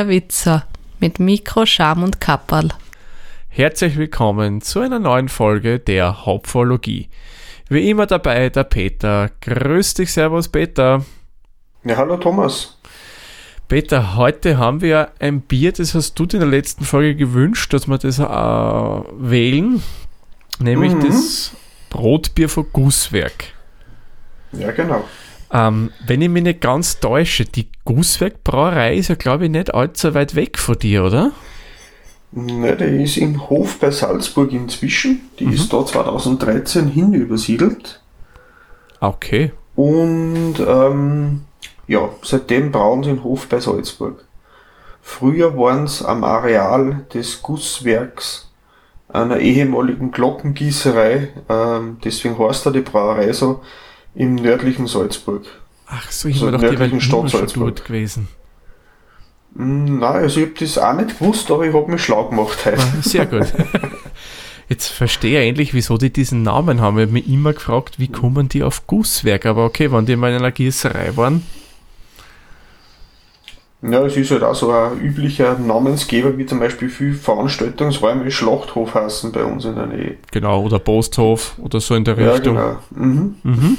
der 0.00 0.08
Witzer 0.08 0.64
mit 0.98 1.20
Mikro, 1.20 1.66
Scham 1.66 2.02
und 2.02 2.22
Kapperl. 2.22 2.70
Herzlich 3.50 3.98
willkommen 3.98 4.62
zu 4.62 4.80
einer 4.80 4.98
neuen 4.98 5.28
Folge 5.28 5.78
der 5.78 6.24
Hopfologie. 6.24 7.10
Wie 7.68 7.90
immer 7.90 8.06
dabei 8.06 8.48
der 8.48 8.64
Peter. 8.64 9.30
Grüß 9.42 9.92
dich, 9.92 10.10
Servus 10.10 10.48
Peter. 10.48 11.04
Ja, 11.84 11.98
hallo 11.98 12.16
Thomas. 12.16 12.78
Peter, 13.68 14.16
heute 14.16 14.56
haben 14.56 14.80
wir 14.80 15.10
ein 15.18 15.42
Bier, 15.42 15.72
das 15.72 15.94
hast 15.94 16.14
du 16.14 16.24
dir 16.24 16.38
in 16.38 16.50
der 16.50 16.58
letzten 16.58 16.86
Folge 16.86 17.14
gewünscht, 17.14 17.74
dass 17.74 17.86
wir 17.86 17.98
das 17.98 18.18
äh, 18.18 18.22
wählen, 18.24 19.82
nämlich 20.60 20.94
mhm. 20.94 21.06
das 21.06 21.52
Brotbier 21.90 22.48
von 22.48 22.66
Gusswerk. 22.72 23.52
Ja, 24.52 24.70
genau. 24.70 25.04
Ähm, 25.52 25.90
wenn 26.06 26.22
ich 26.22 26.28
mich 26.28 26.42
nicht 26.42 26.60
ganz 26.60 27.00
täusche, 27.00 27.44
die 27.44 27.68
Gusswerk 27.84 28.44
Brauerei 28.44 28.94
ist 28.94 29.08
ja, 29.08 29.16
glaube 29.16 29.44
ich, 29.44 29.50
nicht 29.50 29.74
allzu 29.74 30.14
weit 30.14 30.34
weg 30.34 30.58
von 30.58 30.78
dir, 30.78 31.04
oder? 31.04 31.32
Ne, 32.32 32.76
die 32.76 33.02
ist 33.02 33.16
in 33.16 33.48
Hof 33.48 33.80
bei 33.80 33.90
Salzburg 33.90 34.52
inzwischen. 34.52 35.22
Die 35.38 35.46
mhm. 35.46 35.52
ist 35.54 35.72
da 35.72 35.84
2013 35.84 36.86
hin 36.88 37.12
übersiedelt. 37.12 38.00
Okay. 39.00 39.52
Und 39.74 40.54
ähm, 40.64 41.42
ja, 41.88 42.08
seitdem 42.22 42.70
brauen 42.70 43.02
sie 43.02 43.10
in 43.10 43.24
Hof 43.24 43.48
bei 43.48 43.58
Salzburg. 43.58 44.24
Früher 45.02 45.56
waren 45.56 45.84
es 45.84 46.04
am 46.04 46.22
Areal 46.22 47.04
des 47.12 47.42
Gusswerks 47.42 48.50
einer 49.08 49.38
ehemaligen 49.38 50.12
Glockengießerei, 50.12 51.30
ähm, 51.48 51.98
deswegen 52.04 52.38
heißt 52.38 52.66
da 52.66 52.70
die 52.70 52.80
Brauerei 52.80 53.32
so, 53.32 53.60
im 54.14 54.34
nördlichen 54.36 54.86
Salzburg. 54.86 55.44
Ach 55.86 56.10
so, 56.10 56.28
ich 56.28 56.36
also 56.36 56.52
war 56.52 56.58
doch 56.58 56.88
die 56.90 57.00
Stadt 57.00 57.30
Salzburg 57.30 57.84
gewesen. 57.84 58.28
Hm, 59.56 59.98
nein, 59.98 60.22
also 60.22 60.40
ich 60.40 60.46
habe 60.46 60.58
das 60.58 60.78
auch 60.78 60.92
nicht 60.94 61.18
gewusst, 61.18 61.50
aber 61.50 61.66
ich 61.66 61.74
habe 61.74 61.90
mich 61.90 62.02
schlau 62.02 62.28
gemacht 62.28 62.64
heute. 62.64 62.78
Ah, 62.78 63.02
sehr 63.02 63.26
gut. 63.26 63.46
Jetzt 64.68 64.86
verstehe 64.86 65.42
ich 65.42 65.48
endlich, 65.48 65.74
wieso 65.74 65.98
die 65.98 66.12
diesen 66.12 66.44
Namen 66.44 66.80
haben. 66.80 66.96
Ich 66.98 67.02
habe 67.02 67.12
mich 67.12 67.28
immer 67.28 67.52
gefragt, 67.52 67.98
wie 67.98 68.06
kommen 68.06 68.48
die 68.48 68.62
auf 68.62 68.86
Gusswerk? 68.86 69.46
Aber 69.46 69.64
okay, 69.64 69.90
wenn 69.90 70.06
die 70.06 70.14
mal 70.14 70.30
in 70.30 70.36
einer 70.36 70.52
Gießerei 70.52 71.16
waren. 71.16 71.42
Ja, 73.82 74.04
es 74.04 74.16
ist 74.16 74.30
halt 74.30 74.44
auch 74.44 74.54
so 74.54 74.70
ein 74.70 75.00
üblicher 75.00 75.58
Namensgeber, 75.58 76.36
wie 76.36 76.46
zum 76.46 76.60
Beispiel 76.60 76.88
viele 76.88 77.14
Veranstaltungsräume 77.14 78.30
Schlachthof 78.30 78.94
heißen 78.94 79.32
bei 79.32 79.42
uns 79.42 79.64
in 79.64 79.74
der 79.74 79.86
Nähe. 79.86 80.18
Genau, 80.30 80.62
oder 80.62 80.78
Posthof 80.78 81.58
oder 81.58 81.80
so 81.80 81.96
in 81.96 82.04
der 82.04 82.16
Richtung. 82.16 82.56
Ja, 82.56 82.78
genau. 82.90 83.04
Mhm. 83.06 83.34
Mhm. 83.42 83.78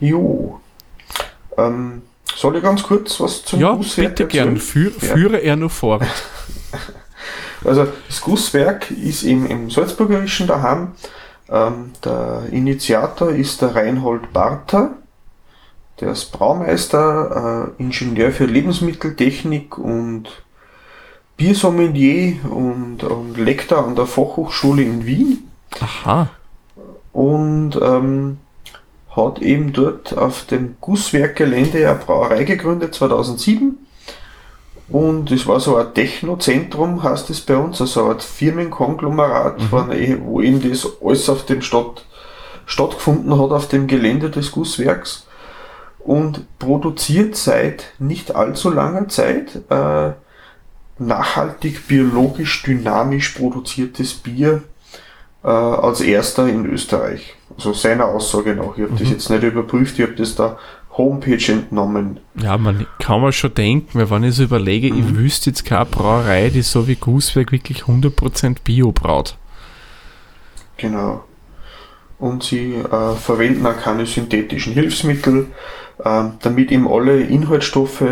Jo. 0.00 0.60
Ähm, 1.56 2.02
soll 2.36 2.56
ich 2.56 2.62
ganz 2.62 2.82
kurz 2.82 3.18
was 3.20 3.44
zum 3.44 3.60
ja, 3.60 3.72
Gusswerk 3.72 4.16
bitte 4.16 4.28
gern. 4.28 4.56
Führ, 4.56 4.92
ja. 5.00 5.14
Führe 5.14 5.38
er 5.38 5.56
nur 5.56 5.70
fort. 5.70 6.02
also 7.64 7.88
das 8.06 8.20
Gusswerk 8.20 8.90
ist 8.90 9.22
im, 9.24 9.46
im 9.46 9.70
Salzburgerischen 9.70 10.46
daheim. 10.46 10.92
Ähm, 11.48 11.92
der 12.04 12.44
Initiator 12.52 13.30
ist 13.30 13.62
der 13.62 13.74
Reinhold 13.74 14.32
Barter. 14.32 14.92
Der 16.00 16.12
ist 16.12 16.26
Braumeister, 16.26 17.72
äh, 17.78 17.82
Ingenieur 17.82 18.30
für 18.30 18.44
Lebensmitteltechnik 18.44 19.78
und 19.78 20.28
Biersommelier 21.36 22.36
und, 22.48 23.02
und 23.02 23.36
Lektor 23.36 23.84
an 23.84 23.96
der 23.96 24.06
Fachhochschule 24.06 24.82
in 24.82 25.06
Wien. 25.06 25.50
Aha. 25.80 26.28
Und 27.12 27.78
ähm, 27.82 28.38
hat 29.10 29.40
eben 29.40 29.72
dort 29.72 30.16
auf 30.16 30.44
dem 30.44 30.76
Gusswerkgelände 30.80 31.88
eine 31.88 31.98
Brauerei 31.98 32.44
gegründet, 32.44 32.94
2007. 32.94 33.78
Und 34.88 35.30
es 35.30 35.46
war 35.46 35.60
so 35.60 35.76
ein 35.76 35.92
Technozentrum, 35.92 37.02
heißt 37.02 37.28
es 37.30 37.42
bei 37.42 37.56
uns, 37.56 37.80
also 37.80 38.08
ein 38.08 38.20
Firmenkonglomerat, 38.20 39.60
mhm. 39.60 40.22
wo 40.24 40.40
eben 40.40 40.68
das 40.68 40.88
alles 41.02 41.28
auf 41.28 41.44
dem 41.44 41.60
Stadt 41.60 42.06
stattgefunden 42.64 43.38
hat, 43.38 43.50
auf 43.50 43.68
dem 43.68 43.86
Gelände 43.86 44.30
des 44.30 44.50
Gusswerks. 44.52 45.26
Und 45.98 46.46
produziert 46.58 47.36
seit 47.36 47.92
nicht 47.98 48.34
allzu 48.34 48.70
langer 48.70 49.08
Zeit 49.08 49.60
äh, 49.68 50.12
nachhaltig, 50.98 51.86
biologisch, 51.86 52.62
dynamisch 52.62 53.30
produziertes 53.30 54.14
Bier 54.14 54.62
äh, 55.48 55.50
als 55.50 56.02
erster 56.02 56.46
in 56.46 56.66
Österreich. 56.66 57.34
Also 57.56 57.72
seiner 57.72 58.04
Aussage 58.04 58.54
nach. 58.54 58.76
Ich 58.76 58.82
habe 58.82 58.92
mhm. 58.92 58.98
das 58.98 59.10
jetzt 59.10 59.30
nicht 59.30 59.42
überprüft, 59.42 59.98
ich 59.98 60.04
habe 60.04 60.14
das 60.14 60.34
da 60.34 60.58
Homepage 60.90 61.52
entnommen. 61.52 62.20
Ja, 62.34 62.58
man 62.58 62.86
kann 62.98 63.22
man 63.22 63.32
schon 63.32 63.54
denken, 63.54 63.98
weil 63.98 64.10
wenn 64.10 64.24
ich 64.24 64.34
so 64.34 64.42
überlege, 64.42 64.92
mhm. 64.92 64.98
ich 64.98 65.16
wüsste 65.16 65.50
jetzt 65.50 65.64
keine 65.64 65.86
Brauerei, 65.86 66.50
die 66.50 66.62
so 66.62 66.86
wie 66.86 66.96
Gußwerk 66.96 67.50
wirklich 67.50 67.84
100% 67.84 68.56
Bio 68.62 68.92
braut. 68.92 69.38
Genau. 70.76 71.24
Und 72.18 72.42
sie 72.42 72.74
äh, 72.74 73.14
verwenden 73.14 73.64
auch 73.64 73.76
keine 73.76 74.04
synthetischen 74.04 74.74
Hilfsmittel, 74.74 75.46
äh, 76.04 76.24
damit 76.42 76.72
eben 76.72 76.86
alle 76.86 77.20
Inhaltsstoffe 77.20 78.04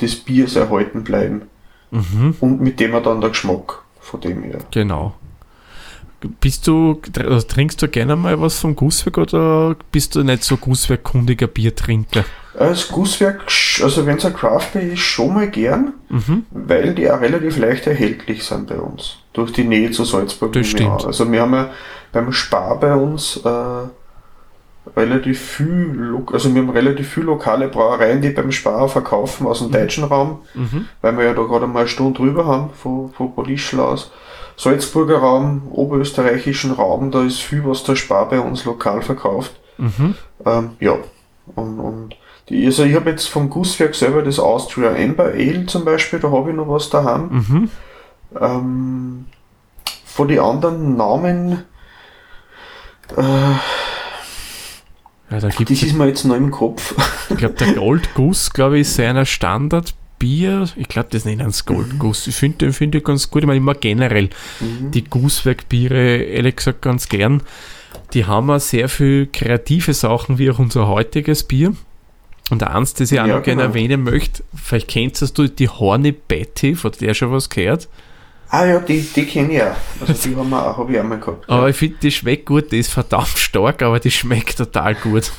des 0.00 0.16
Biers 0.16 0.56
erhalten 0.56 1.04
bleiben. 1.04 1.42
Mhm. 1.90 2.36
Und 2.40 2.60
mit 2.62 2.80
dem 2.80 2.92
dann 3.02 3.20
der 3.20 3.30
Geschmack 3.30 3.82
von 4.00 4.20
dem 4.20 4.44
her. 4.44 4.60
Genau. 4.70 5.14
Bist 6.40 6.66
du, 6.66 7.00
also 7.18 7.46
trinkst 7.46 7.80
du 7.82 7.88
gerne 7.88 8.16
mal 8.16 8.40
was 8.40 8.60
vom 8.60 8.76
Gusswerk 8.76 9.18
oder 9.18 9.76
bist 9.90 10.14
du 10.14 10.22
nicht 10.22 10.44
so 10.44 10.56
Gusswerk-kundiger 10.56 11.46
Biertrinker? 11.46 12.24
Das 12.54 12.88
Gusswerk, 12.88 13.44
also 13.82 14.06
wenn 14.06 14.18
es 14.18 14.24
ein 14.26 14.34
Craftbeer 14.34 14.92
ist, 14.92 15.00
schon 15.00 15.34
mal 15.34 15.48
gern, 15.48 15.94
mhm. 16.08 16.44
weil 16.50 16.94
die 16.94 17.10
auch 17.10 17.20
relativ 17.20 17.56
leicht 17.56 17.86
erhältlich 17.86 18.44
sind 18.44 18.68
bei 18.68 18.76
uns. 18.76 19.18
Durch 19.32 19.52
die 19.52 19.64
Nähe 19.64 19.90
zu 19.90 20.04
Salzburg. 20.04 20.52
Das 20.52 20.66
stimmt. 20.66 21.04
Also 21.04 21.30
wir 21.32 21.40
haben 21.40 21.54
ja 21.54 21.70
beim 22.12 22.30
Spar 22.32 22.78
bei 22.78 22.94
uns 22.94 23.40
äh, 23.42 23.88
relativ 24.96 25.40
viel, 25.40 26.14
also 26.32 26.54
wir 26.54 26.62
haben 26.62 26.70
relativ 26.70 27.08
viele 27.08 27.26
lokale 27.26 27.68
Brauereien, 27.68 28.20
die 28.20 28.30
beim 28.30 28.52
Spar 28.52 28.88
verkaufen 28.88 29.46
aus 29.46 29.60
dem 29.60 29.68
mhm. 29.68 29.72
deutschen 29.72 30.04
Raum, 30.04 30.40
mhm. 30.54 30.86
weil 31.00 31.16
wir 31.16 31.24
ja 31.24 31.34
da 31.34 31.42
gerade 31.42 31.66
mal 31.66 31.80
eine 31.80 31.88
Stunde 31.88 32.18
drüber 32.18 32.46
haben 32.46 32.70
von, 32.74 33.12
von 33.12 33.34
Bodischl 33.34 33.80
aus. 33.80 34.10
Salzburger 34.62 35.18
Raum, 35.18 35.62
oberösterreichischen 35.72 36.70
Raum, 36.70 37.10
da 37.10 37.24
ist 37.24 37.40
viel, 37.40 37.66
was 37.66 37.82
der 37.82 37.96
Spar 37.96 38.28
bei 38.28 38.38
uns 38.38 38.64
lokal 38.64 39.02
verkauft. 39.02 39.56
Mhm. 39.76 40.14
Ähm, 40.46 40.70
ja, 40.78 40.98
und, 41.56 41.80
und 41.80 42.14
die, 42.48 42.64
also 42.64 42.84
ich 42.84 42.94
habe 42.94 43.10
jetzt 43.10 43.26
vom 43.26 43.50
Gusswerk 43.50 43.96
selber 43.96 44.22
das 44.22 44.38
Austria 44.38 44.94
Amber 44.94 45.32
Ale 45.32 45.66
zum 45.66 45.84
Beispiel, 45.84 46.20
da 46.20 46.30
habe 46.30 46.50
ich 46.50 46.56
noch 46.56 46.68
was 46.68 46.90
daheim. 46.90 47.28
Mhm. 47.28 47.70
Ähm, 48.40 49.26
von 50.04 50.28
den 50.28 50.38
anderen 50.38 50.96
Namen, 50.96 51.64
äh, 53.16 53.20
ja, 53.20 53.58
da 55.28 55.48
das 55.48 55.58
ist 55.58 55.94
mir 55.94 56.06
jetzt 56.06 56.24
noch 56.24 56.36
im 56.36 56.52
Kopf. 56.52 56.94
Ich 57.30 57.36
glaube, 57.36 57.54
der 57.54 57.72
Goldguss, 57.72 58.52
glaube 58.52 58.76
ich, 58.76 58.82
ist 58.82 59.00
einer 59.00 59.24
Standard 59.24 59.94
Bier, 60.22 60.68
ich 60.76 60.86
glaube, 60.86 61.08
das 61.10 61.24
nennen 61.24 61.50
sie 61.50 61.64
Goldguss. 61.64 62.28
Ich 62.28 62.36
finde 62.36 62.58
den 62.58 62.72
find 62.72 62.94
ich 62.94 63.02
ganz 63.02 63.28
gut. 63.28 63.42
Ich 63.42 63.46
meine, 63.48 63.56
immer 63.56 63.74
generell 63.74 64.30
mhm. 64.60 64.92
die 64.92 65.02
Gusswerkbiere, 65.02 66.18
ehrlich 66.18 66.54
gesagt, 66.54 66.80
ganz 66.80 67.08
gern. 67.08 67.42
Die 68.14 68.24
haben 68.24 68.48
auch 68.48 68.60
sehr 68.60 68.88
viel 68.88 69.26
kreative 69.26 69.94
Sachen, 69.94 70.38
wie 70.38 70.48
auch 70.48 70.60
unser 70.60 70.86
heutiges 70.86 71.42
Bier. 71.42 71.74
Und 72.50 72.62
eins, 72.62 72.94
das 72.94 73.10
ich 73.10 73.18
auch 73.18 73.26
ja, 73.26 73.38
noch 73.38 73.42
gerne 73.42 73.62
genau. 73.62 73.74
erwähnen 73.74 74.04
möchte, 74.04 74.44
vielleicht 74.54 74.86
kennst 74.86 75.36
du 75.36 75.48
die 75.48 75.68
Horny 75.68 76.12
Betty, 76.12 76.76
von 76.76 76.92
der 77.00 77.14
schon 77.14 77.32
was 77.32 77.50
gehört? 77.50 77.88
Ah 78.48 78.64
ja, 78.64 78.78
die, 78.78 79.00
die 79.00 79.26
kenne 79.26 79.54
ich 79.54 79.60
auch. 79.60 79.74
Also 80.06 80.12
die 80.28 80.36
habe 80.36 80.92
ich 80.92 81.00
auch 81.00 81.04
mal 81.04 81.18
gehabt. 81.18 81.50
Aber 81.50 81.62
ja. 81.64 81.68
ich 81.70 81.76
finde, 81.76 81.96
die 82.00 82.12
schmeckt 82.12 82.46
gut, 82.46 82.70
die 82.70 82.78
ist 82.78 82.92
verdammt 82.92 83.38
stark, 83.38 83.82
aber 83.82 83.98
die 83.98 84.12
schmeckt 84.12 84.56
total 84.56 84.94
gut. 84.94 85.32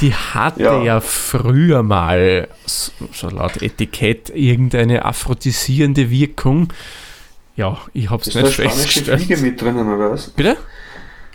Die 0.00 0.14
hatte 0.14 0.62
ja. 0.62 0.82
ja, 0.82 1.00
früher 1.00 1.82
mal, 1.82 2.48
so 2.66 3.28
laut 3.28 3.62
Etikett, 3.62 4.30
irgendeine 4.30 5.04
aphrodisierende 5.04 6.10
Wirkung. 6.10 6.72
Ja, 7.56 7.78
ich 7.92 8.10
habe 8.10 8.22
es 8.22 8.34
nicht 8.34 8.54
festgestellt. 8.54 9.08
Ist 9.08 9.08
da 9.08 9.16
Fliege 9.18 9.36
mit 9.42 9.60
drinnen, 9.60 9.92
oder 9.92 10.12
was? 10.12 10.30
Bitte? 10.30 10.56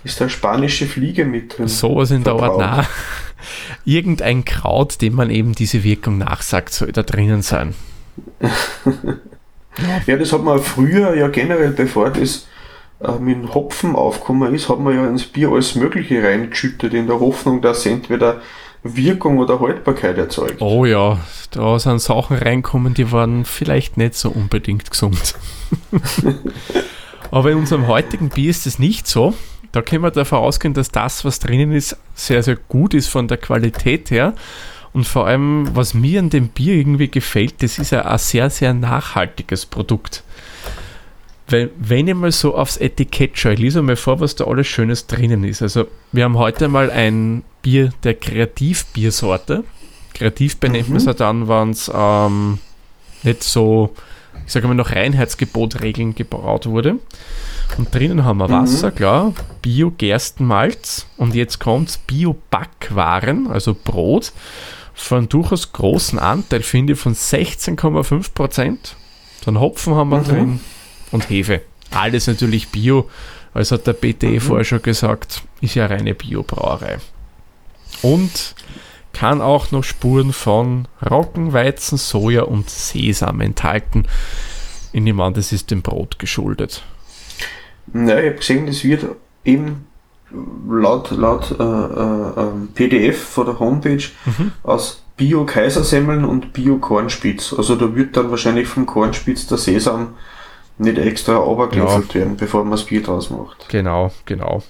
Ist 0.03 0.21
da 0.21 0.29
spanische 0.29 0.85
Fliege 0.85 1.25
mit 1.25 1.57
drin? 1.57 1.67
Sowas 1.67 2.11
in 2.11 2.23
der 2.23 2.33
Art, 2.33 2.59
nein. 2.59 2.85
Irgendein 3.85 4.45
Kraut, 4.45 5.01
dem 5.01 5.15
man 5.15 5.29
eben 5.29 5.53
diese 5.53 5.83
Wirkung 5.83 6.17
nachsagt, 6.17 6.73
soll 6.73 6.91
da 6.91 7.03
drinnen 7.03 7.41
sein. 7.41 7.75
ja, 10.07 10.15
das 10.15 10.31
hat 10.31 10.43
man 10.43 10.59
früher 10.59 11.15
ja 11.15 11.27
generell, 11.27 11.71
bevor 11.71 12.09
das 12.09 12.47
mit 13.19 13.53
Hopfen 13.53 13.95
aufgekommen 13.95 14.53
ist, 14.53 14.69
hat 14.69 14.79
man 14.79 14.95
ja 14.95 15.07
ins 15.07 15.25
Bier 15.25 15.49
alles 15.49 15.75
Mögliche 15.75 16.23
reingeschüttet, 16.23 16.93
in 16.93 17.07
der 17.07 17.19
Hoffnung, 17.19 17.61
dass 17.61 17.79
es 17.79 17.85
entweder 17.87 18.41
Wirkung 18.83 19.39
oder 19.39 19.59
Haltbarkeit 19.59 20.17
erzeugt. 20.17 20.61
Oh 20.61 20.85
ja, 20.85 21.19
da 21.51 21.79
sind 21.79 22.01
Sachen 22.01 22.37
reinkommen, 22.37 22.93
die 22.93 23.11
waren 23.11 23.45
vielleicht 23.45 23.97
nicht 23.97 24.15
so 24.15 24.29
unbedingt 24.29 24.91
gesund. 24.91 25.35
Aber 27.31 27.51
in 27.51 27.57
unserem 27.57 27.87
heutigen 27.87 28.29
Bier 28.29 28.51
ist 28.51 28.67
es 28.67 28.77
nicht 28.77 29.07
so. 29.07 29.33
Da 29.71 29.81
können 29.81 30.03
wir 30.03 30.11
davon 30.11 30.39
ausgehen, 30.39 30.73
dass 30.73 30.89
das, 30.89 31.25
was 31.25 31.39
drinnen 31.39 31.71
ist, 31.71 31.97
sehr, 32.13 32.43
sehr 32.43 32.55
gut 32.55 32.93
ist 32.93 33.07
von 33.07 33.27
der 33.27 33.37
Qualität 33.37 34.11
her. 34.11 34.33
Und 34.93 35.05
vor 35.05 35.27
allem, 35.27 35.69
was 35.73 35.93
mir 35.93 36.19
an 36.19 36.29
dem 36.29 36.47
Bier 36.47 36.75
irgendwie 36.75 37.09
gefällt, 37.09 37.61
das 37.61 37.79
ist 37.79 37.91
ja 37.91 38.03
ein 38.03 38.17
sehr, 38.17 38.49
sehr 38.49 38.73
nachhaltiges 38.73 39.65
Produkt. 39.65 40.23
Weil, 41.47 41.69
wenn 41.77 42.07
ich 42.07 42.15
mal 42.15 42.31
so 42.31 42.55
aufs 42.55 42.77
Etikett 42.77 43.37
schaue, 43.37 43.53
ich 43.53 43.59
lese 43.59 43.81
mal 43.81 43.95
vor, 43.95 44.19
was 44.19 44.35
da 44.35 44.45
alles 44.45 44.67
Schönes 44.67 45.05
drinnen 45.05 45.43
ist. 45.43 45.61
Also, 45.61 45.87
wir 46.11 46.23
haben 46.23 46.37
heute 46.37 46.67
mal 46.67 46.89
ein 46.89 47.43
Bier 47.61 47.91
der 48.03 48.15
Kreativbiersorte. 48.15 49.63
Kreativ 50.15 50.57
benennt 50.57 50.89
man 50.89 50.97
es 50.97 51.05
ja 51.05 51.13
dann, 51.13 51.47
wenn 51.47 51.69
es 51.69 51.91
ähm, 51.93 52.59
nicht 53.21 53.43
so, 53.43 53.93
ich 54.45 54.53
sage 54.53 54.67
mal, 54.67 54.73
nach 54.73 54.91
Reinheitsgebotregeln 54.91 56.15
gebraut 56.15 56.65
wurde. 56.65 56.97
Und 57.77 57.93
drinnen 57.93 58.23
haben 58.23 58.37
wir 58.37 58.49
Wasser, 58.49 58.91
klar, 58.91 59.33
Bio-Gerstenmalz 59.61 61.07
und 61.17 61.35
jetzt 61.35 61.59
kommt 61.59 61.99
Bio-Backwaren, 62.07 63.47
also 63.47 63.75
Brot, 63.75 64.31
von 64.93 65.27
durchaus 65.27 65.73
großen 65.73 66.17
Anteil, 66.17 66.61
finde 66.61 66.93
ich, 66.93 66.99
von 66.99 67.13
16,5 67.13 68.33
Prozent. 68.33 68.95
Dann 69.45 69.59
Hopfen 69.59 69.95
haben 69.95 70.09
wir 70.09 70.21
drin 70.21 70.59
und 71.15 71.29
Hefe. 71.29 71.61
Alles 71.91 72.27
natürlich 72.27 72.69
Bio, 72.69 73.09
als 73.53 73.71
hat 73.71 73.87
der 73.87 73.93
BTE 73.93 74.39
vorher 74.39 74.65
schon 74.65 74.81
gesagt, 74.81 75.41
ist 75.61 75.75
ja 75.75 75.85
reine 75.85 76.13
Biobrauerei. 76.13 76.97
Und 78.01 78.55
kann 79.13 79.41
auch 79.41 79.71
noch 79.71 79.83
Spuren 79.83 80.33
von 80.33 80.87
Roggen, 81.09 81.53
Weizen, 81.53 81.97
Soja 81.97 82.43
und 82.43 82.69
Sesam 82.69 83.39
enthalten. 83.39 84.05
Ich 84.91 85.01
nehme 85.01 85.23
an, 85.23 85.33
das 85.33 85.51
ist 85.51 85.71
dem 85.71 85.81
Brot 85.81 86.19
geschuldet. 86.19 86.83
Ja, 87.93 88.19
ich 88.19 88.25
habe 88.25 88.35
gesehen, 88.35 88.67
das 88.67 88.83
wird 88.83 89.05
eben 89.45 89.87
laut, 90.67 91.11
laut 91.11 91.51
äh, 91.51 91.63
äh, 91.63 92.41
ähm, 92.41 92.69
PDF 92.73 93.23
von 93.23 93.45
der 93.45 93.59
Homepage 93.59 94.03
aus 94.63 95.03
Bio-Kaisersemmeln 95.17 96.25
und 96.25 96.51
Bio-Kornspitz. 96.51 97.53
Also 97.57 97.75
da 97.75 97.95
wird 97.95 98.17
dann 98.17 98.31
wahrscheinlich 98.31 98.67
vom 98.67 98.85
Kornspitz 98.85 99.47
der 99.47 99.57
Sesam 99.57 100.15
nicht 100.77 100.97
extra 100.97 101.37
obergläselt 101.37 102.13
werden, 102.15 102.37
bevor 102.37 102.63
man 102.63 102.71
das 102.71 102.85
Bier 102.85 103.01
draus 103.03 103.29
macht. 103.29 103.69
Genau, 103.69 104.11
genau. 104.25 104.63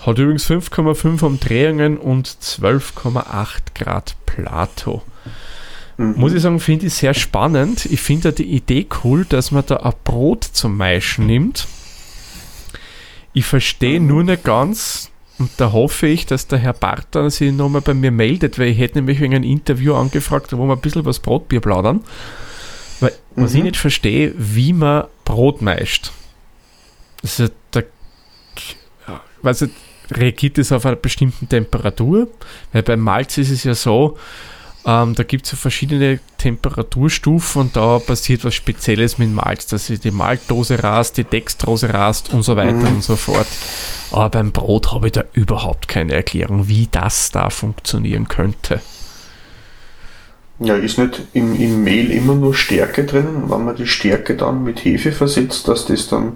Hat 0.00 0.18
übrigens 0.18 0.48
5,5 0.48 1.24
Umdrehungen 1.24 1.98
und 1.98 2.26
12,8 2.26 3.58
Grad 3.74 4.16
Plato. 4.26 5.02
Muss 5.98 6.32
ich 6.32 6.40
sagen, 6.40 6.60
finde 6.60 6.86
ich 6.86 6.94
sehr 6.94 7.12
spannend. 7.12 7.84
Ich 7.84 8.00
finde 8.00 8.30
ja 8.30 8.32
die 8.32 8.54
Idee 8.54 8.86
cool, 9.04 9.26
dass 9.28 9.50
man 9.50 9.66
da 9.66 9.76
ein 9.76 9.92
Brot 10.02 10.44
zum 10.44 10.78
Maischen 10.78 11.26
nimmt. 11.26 11.68
Ich 13.34 13.44
verstehe 13.44 14.00
nur 14.00 14.24
nicht 14.24 14.42
ganz, 14.42 15.10
und 15.40 15.50
da 15.56 15.72
hoffe 15.72 16.06
ich, 16.06 16.26
dass 16.26 16.46
der 16.46 16.58
Herr 16.58 16.74
Barter 16.74 17.30
sich 17.30 17.50
nochmal 17.50 17.80
bei 17.80 17.94
mir 17.94 18.10
meldet, 18.10 18.58
weil 18.58 18.68
ich 18.68 18.78
hätte 18.78 18.98
nämlich 18.98 19.20
wegen 19.20 19.34
ein 19.34 19.42
Interview 19.42 19.94
angefragt, 19.94 20.52
wo 20.56 20.66
wir 20.66 20.74
ein 20.74 20.80
bisschen 20.80 21.06
was 21.06 21.18
Brotbier 21.18 21.60
plaudern. 21.60 22.00
Weil, 23.00 23.12
was 23.36 23.54
ich 23.54 23.62
nicht 23.62 23.76
verstehe, 23.76 24.34
wie 24.36 24.72
man 24.72 25.04
Brot 25.24 25.62
meischt. 25.62 26.12
Also, 27.22 27.48
da, 27.70 27.80
ja, 29.08 29.20
weiß 29.42 29.62
nicht, 29.62 29.74
reagiert 30.10 30.58
es 30.58 30.72
auf 30.72 30.86
einer 30.86 30.96
bestimmten 30.96 31.48
Temperatur? 31.48 32.28
Weil 32.72 32.82
beim 32.82 33.00
Malz 33.00 33.38
ist 33.38 33.50
es 33.50 33.64
ja 33.64 33.74
so, 33.74 34.18
ähm, 34.86 35.14
da 35.14 35.22
gibt 35.24 35.44
es 35.44 35.50
so 35.50 35.56
verschiedene 35.56 36.20
Temperaturstufen 36.38 37.62
und 37.62 37.76
da 37.76 37.98
passiert 37.98 38.44
was 38.44 38.54
Spezielles 38.54 39.18
mit 39.18 39.30
Malz, 39.30 39.66
dass 39.66 39.86
sich 39.86 40.00
die 40.00 40.10
Maltdose 40.10 40.82
rast, 40.82 41.18
die 41.18 41.24
Dextrose 41.24 41.92
rast 41.92 42.32
und 42.32 42.42
so 42.42 42.56
weiter 42.56 42.88
und 42.88 43.02
so 43.02 43.16
fort. 43.16 43.46
Aber 44.10 44.30
beim 44.30 44.52
Brot 44.52 44.92
habe 44.92 45.08
ich 45.08 45.12
da 45.12 45.24
überhaupt 45.34 45.86
keine 45.86 46.14
Erklärung, 46.14 46.68
wie 46.68 46.88
das 46.90 47.30
da 47.30 47.50
funktionieren 47.50 48.26
könnte. 48.28 48.80
Ja, 50.60 50.74
ist 50.74 50.98
nicht 50.98 51.22
im, 51.32 51.58
im 51.58 51.84
Mehl 51.84 52.10
immer 52.10 52.34
nur 52.34 52.54
Stärke 52.54 53.04
drinnen, 53.04 53.44
wenn 53.48 53.64
man 53.64 53.76
die 53.76 53.86
Stärke 53.86 54.36
dann 54.36 54.62
mit 54.62 54.84
Hefe 54.84 55.10
versetzt, 55.12 55.68
dass 55.68 55.86
das 55.86 56.08
dann 56.08 56.34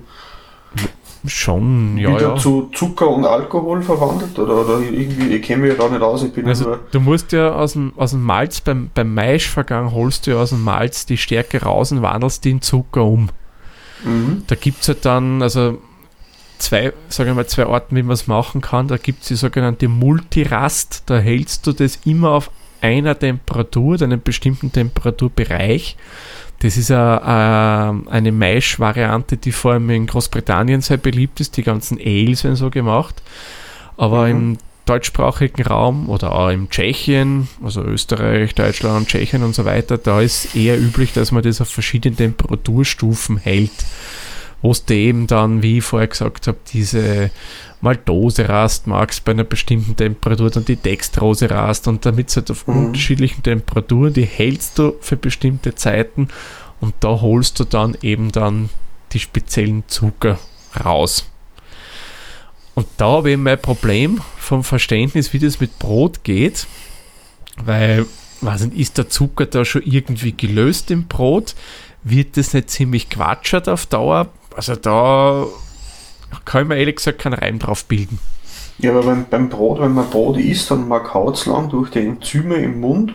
Schon, 1.26 1.96
ja, 1.96 2.10
wieder 2.10 2.20
ja. 2.20 2.36
zu 2.36 2.68
Zucker 2.74 3.08
und 3.08 3.24
Alkohol 3.24 3.80
verwandelt? 3.80 4.38
Oder, 4.38 4.60
oder 4.60 4.80
irgendwie, 4.80 5.34
ich 5.34 5.42
kenne 5.42 5.62
mich 5.62 5.72
ja 5.72 5.82
da 5.82 5.88
nicht 5.88 6.02
aus, 6.02 6.22
ich 6.22 6.32
bin 6.32 6.46
Also 6.46 6.76
du 6.90 7.00
musst 7.00 7.32
ja 7.32 7.54
aus 7.54 7.72
dem, 7.72 7.94
aus 7.96 8.10
dem 8.10 8.22
Malz, 8.22 8.60
beim, 8.60 8.90
beim 8.92 9.14
Maischvergang 9.14 9.92
holst 9.92 10.26
du 10.26 10.32
ja 10.32 10.36
aus 10.36 10.50
dem 10.50 10.62
Malz 10.62 11.06
die 11.06 11.16
Stärke 11.16 11.62
raus 11.62 11.92
und 11.92 12.02
wandelst 12.02 12.44
die 12.44 12.50
in 12.50 12.60
Zucker 12.60 13.04
um. 13.04 13.30
Mhm. 14.04 14.42
Da 14.46 14.54
gibt 14.54 14.82
es 14.82 14.88
halt 14.88 15.06
dann, 15.06 15.40
also 15.40 15.78
zwei, 16.58 16.92
sagen 17.08 17.30
wir 17.30 17.34
mal, 17.34 17.46
zwei 17.46 17.66
Arten, 17.66 17.96
wie 17.96 18.02
man 18.02 18.12
es 18.12 18.26
machen 18.26 18.60
kann. 18.60 18.88
Da 18.88 18.98
gibt 18.98 19.22
es 19.22 19.28
die 19.28 19.36
sogenannte 19.36 19.88
Multirast, 19.88 21.04
da 21.06 21.16
hältst 21.16 21.66
du 21.66 21.72
das 21.72 22.00
immer 22.04 22.32
auf 22.32 22.50
einer 22.84 23.19
Temperatur, 23.19 24.00
einem 24.02 24.20
bestimmten 24.22 24.70
Temperaturbereich. 24.70 25.96
Das 26.60 26.76
ist 26.76 26.90
a, 26.90 27.16
a, 27.19 28.00
eine 28.10 28.31
Maisch-Variante, 28.31 29.36
die 29.36 29.52
vor 29.52 29.72
allem 29.72 29.90
in 29.90 30.06
Großbritannien 30.06 30.82
sehr 30.82 30.98
beliebt 30.98 31.40
ist. 31.40 31.56
Die 31.56 31.62
ganzen 31.62 31.98
Ales 31.98 32.44
werden 32.44 32.56
so 32.56 32.70
gemacht. 32.70 33.22
Aber 33.96 34.28
im 34.28 34.58
deutschsprachigen 34.86 35.62
Raum 35.62 36.08
oder 36.10 36.32
auch 36.32 36.50
im 36.50 36.69
Tschechien, 36.69 37.48
also 37.62 37.82
Österreich, 37.82 38.54
Deutschland, 38.54 39.08
Tschechien 39.08 39.42
und 39.42 39.54
so 39.54 39.64
weiter, 39.64 39.96
da 39.96 40.20
ist 40.20 40.54
eher 40.54 40.78
üblich, 40.78 41.12
dass 41.12 41.32
man 41.32 41.42
das 41.42 41.60
auf 41.60 41.69
verschiedenen 41.69 42.16
Temperaturstufen 42.16 43.38
hält. 43.38 43.72
Wo 44.64 44.70
es 44.70 44.87
dir 44.87 44.96
eben 44.96 45.26
dann, 45.26 45.62
wie 45.62 45.76
ich 45.76 45.84
vorher 45.84 46.08
gesagt 46.08 46.46
habe, 46.46 46.56
diese 46.72 47.31
Maltose-Rast 47.82 48.87
magst 48.87 49.22
bei 49.26 49.32
einer 49.32 49.44
bestimmten 49.44 49.94
Temperatur, 49.94 50.49
dann 50.49 50.64
die 50.64 50.76
Dextrose-Rast 50.76 51.87
und 51.87 52.06
damit 52.06 52.34
halt 52.34 52.50
auf 52.50 52.66
unterschiedlichen 52.66 53.43
Temperaturen, 53.43 54.14
die 54.14 54.25
hältst 54.25 54.78
du 54.78 54.94
für 55.02 55.19
bestimmte 55.19 55.75
Zeiten 55.75 56.28
und 56.81 56.94
da 57.00 57.20
holst 57.20 57.61
du 57.61 57.64
dann 57.64 57.94
eben 58.00 58.32
dann 58.32 58.70
die 59.12 59.20
speziellen 59.20 59.84
Zucker 59.87 60.38
raus. 60.82 61.27
Und 62.74 62.86
da 62.96 63.08
habe 63.08 63.32
ich 63.32 63.36
mein 63.36 63.60
Problem 63.60 64.22
vom 64.38 64.65
Verständnis, 64.65 65.34
wie 65.34 65.41
das 65.41 65.60
mit 65.60 65.79
Brot 65.79 66.24
geht, 66.24 66.67
weil, 67.62 68.06
weiß 68.41 68.65
nicht, 68.65 68.79
ist 68.79 68.96
der 68.96 69.10
Zucker 69.10 69.44
da 69.44 69.67
schon 69.67 69.82
irgendwie 69.82 70.32
gelöst 70.32 70.91
im 70.91 71.06
Brot? 71.06 71.55
Wird 72.03 72.38
das 72.38 72.55
nicht 72.55 72.70
ziemlich 72.70 73.10
quatschert 73.10 73.69
auf 73.69 73.84
Dauer? 73.84 74.31
Also 74.56 74.77
da 74.77 75.46
kann 76.44 76.63
ich 76.63 76.69
mir 76.69 76.77
ehrlich 76.79 76.96
gesagt 76.96 77.19
keinen 77.20 77.34
Reim 77.34 77.58
drauf 77.58 77.84
bilden. 77.87 78.19
Ja, 78.79 78.91
aber 78.91 79.03
beim, 79.03 79.27
beim 79.29 79.49
Brot, 79.49 79.81
wenn 79.81 79.93
man 79.94 80.11
Brot 80.11 80.37
isst 80.37 80.70
und 80.73 80.89
man 80.89 81.03
kaut 81.05 81.37
es 81.37 81.46
lang 81.46 81.69
durch 81.70 81.91
die 81.91 82.01
Enzyme 82.01 82.56
im 82.56 82.81
Mund, 82.81 83.15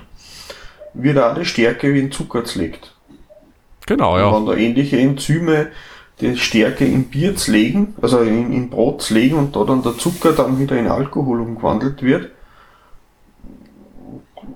wird 0.93 1.17
auch 1.19 1.35
die 1.35 1.45
Stärke 1.45 1.93
wie 1.93 1.99
in 1.99 2.11
Zucker 2.11 2.45
zerlegt. 2.45 2.95
Genau, 3.85 4.17
Und 4.17 4.19
ja. 4.19 4.33
wenn 4.35 4.45
da 4.45 4.53
ähnliche 4.53 4.97
Enzyme 4.99 5.67
die 6.21 6.37
Stärke 6.37 6.85
in 6.85 7.05
Bier 7.05 7.35
zerlegen, 7.35 7.95
also 8.01 8.19
in, 8.21 8.51
in 8.53 8.69
Brot 8.69 9.01
zerlegen 9.01 9.37
und 9.37 9.55
da 9.55 9.63
dann 9.63 9.83
der 9.83 9.97
Zucker 9.97 10.33
dann 10.33 10.59
wieder 10.59 10.77
in 10.77 10.87
Alkohol 10.87 11.41
umgewandelt 11.41 12.01
wird, 12.03 12.31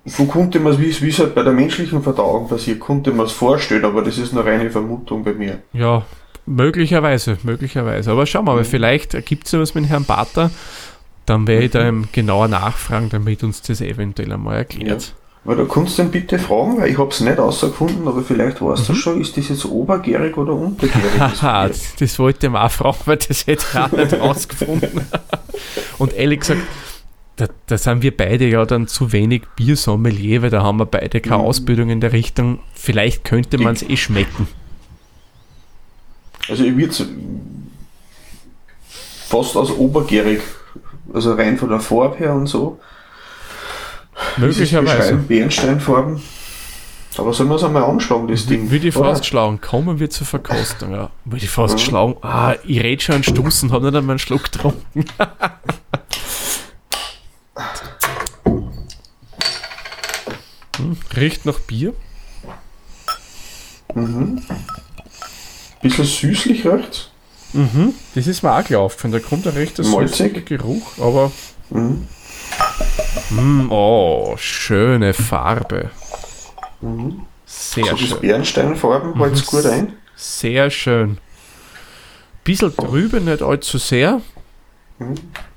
so 0.06 0.26
konnte 0.26 0.60
man 0.60 0.74
es, 0.74 0.80
wie 0.80 0.90
es- 0.90 1.02
wie 1.02 1.10
es 1.10 1.20
halt 1.20 1.36
bei 1.36 1.44
der 1.44 1.54
menschlichen 1.54 2.02
Verdauung 2.04 2.48
passiert, 2.48 2.80
konnte 2.80 3.12
man 3.12 3.26
es 3.26 3.32
vorstellen, 3.32 3.86
aber 3.86 4.02
das 4.02 4.18
ist 4.18 4.34
nur 4.34 4.46
reine 4.46 4.70
Vermutung 4.70 5.24
bei 5.24 5.34
mir. 5.34 5.62
Ja, 5.74 6.06
möglicherweise, 6.46 7.38
möglicherweise. 7.44 8.12
Aber 8.12 8.26
schauen 8.26 8.46
wir 8.46 8.56
mal, 8.56 8.64
vielleicht 8.64 9.14
ergibt 9.14 9.46
es 9.46 9.52
ja 9.54 9.60
was 9.60 9.76
mit 9.76 9.88
Herrn 9.88 10.06
Bater. 10.06 10.52
Dann 11.26 11.48
werde 11.48 11.66
ich 11.66 11.72
da 11.72 11.88
ihm 11.88 12.10
genauer 12.12 12.50
nachfragen, 12.50 13.10
damit 13.10 13.44
uns 13.44 13.62
das 13.62 13.80
eventuell 13.80 14.32
einmal 14.32 14.58
erklärt. 14.58 15.14
Weil 15.46 15.58
da 15.58 15.66
kannst 15.66 15.98
du 15.98 16.04
ihn 16.04 16.12
bitte 16.12 16.40
fragen, 16.40 16.78
weil 16.80 16.90
ich 16.90 16.98
habe 16.98 17.10
es 17.10 17.20
nicht 17.20 17.38
rausgefunden, 17.38 18.08
aber 18.08 18.22
vielleicht 18.22 18.62
weißt 18.62 18.88
du 18.88 18.94
schon, 18.94 19.20
ist 19.20 19.36
das 19.36 19.50
jetzt 19.50 19.66
obergärig 19.66 20.38
oder 20.38 20.54
untergärig? 20.54 21.12
das 21.18 21.42
Haha, 21.42 21.64
Bier? 21.64 21.70
das, 21.70 21.96
das 21.96 22.20
wollte 22.20 22.48
ich 22.48 22.54
auch 22.54 22.72
fragen, 22.72 22.98
weil 23.06 23.18
das 23.18 23.46
hätte 23.46 23.66
ich 23.70 23.80
auch 23.80 23.92
nicht 23.92 24.14
rausgefunden. 24.14 25.02
Und 25.98 26.14
ehrlich 26.14 26.42
gesagt, 26.42 26.62
da, 27.36 27.48
da 27.68 27.78
sind 27.78 28.04
wir 28.04 28.16
beide 28.16 28.48
ja 28.48 28.64
dann 28.66 28.88
zu 28.88 29.12
wenig 29.12 29.44
Biersommelier, 29.56 30.44
weil 30.44 30.50
da 30.50 30.64
haben 30.64 30.78
wir 30.78 30.86
beide 30.86 31.20
keine 31.20 31.44
Ausbildung 31.44 31.90
in 31.90 32.00
der 32.00 32.14
Richtung. 32.14 32.60
Vielleicht 32.74 33.26
könnte 33.26 33.58
man 33.58 33.74
es 33.74 33.84
eh 33.84 33.98
schmecken. 33.98 34.48
Also 36.50 36.64
ich 36.64 36.76
würde 36.76 36.94
fast 39.28 39.56
als 39.58 39.72
obergärig, 39.72 40.42
also 41.14 41.34
rein 41.34 41.58
von 41.58 41.70
der 41.70 41.80
Farbe 41.80 42.18
her 42.18 42.34
und 42.34 42.48
so. 42.48 42.80
Möglicherweise. 44.38 45.16
Bernsteinfarben. 45.16 46.22
Aber 47.18 47.34
sollen 47.34 47.50
wir 47.50 47.56
es 47.56 47.64
einmal 47.64 47.84
anschauen, 47.84 48.28
das 48.28 48.46
Ding? 48.48 48.70
Würde 48.72 48.88
ich 48.88 48.94
fast 48.94 49.26
schlagen. 49.26 49.62
Kommen 49.62 50.00
wir 50.00 50.10
zur 50.10 50.26
Verkostung. 50.26 50.92
Ja. 50.94 51.10
Würde 51.26 51.46
ich 51.46 51.52
fast 51.52 51.80
schlagen. 51.80 52.16
Ah, 52.22 52.56
ich 52.64 52.82
rede 52.82 53.02
schon 53.02 53.16
einen 53.16 53.24
Stoßen, 53.24 53.72
habe 53.72 53.86
nicht 53.86 53.96
einmal 53.96 54.14
einen 54.14 54.20
Schluck 54.20 54.46
getrunken. 54.46 55.06
hm, 60.78 60.98
riecht 61.16 61.46
nach 61.46 61.60
Bier. 61.60 61.94
Bisschen 65.84 66.06
süßlich 66.06 66.66
riecht 66.66 67.12
Das 68.16 68.26
ist 68.28 68.42
mir 68.42 68.52
auch 68.52 68.72
aufgefallen. 68.72 69.12
Da 69.14 69.20
kommt 69.20 69.46
ein 69.46 69.54
recht 69.54 69.78
Malzig. 69.78 70.46
Geruch, 70.46 70.98
aber 71.00 71.32
Mhm. 71.70 72.08
Mm, 73.32 73.72
oh, 73.72 74.36
schöne 74.38 75.14
Farbe. 75.14 75.90
Sehr 77.46 77.86
so 77.86 77.92
das 77.92 78.00
schön. 78.00 78.20
Bernsteinfarben 78.22 79.12
Mhm. 79.16 79.20
hält 79.24 79.46
gut 79.46 79.66
ein. 79.66 79.94
Sehr 80.16 80.70
schön. 80.70 81.18
Bisschen 82.44 82.76
trübe, 82.76 83.22
nicht 83.22 83.42
allzu 83.42 83.78
sehr. 83.78 84.22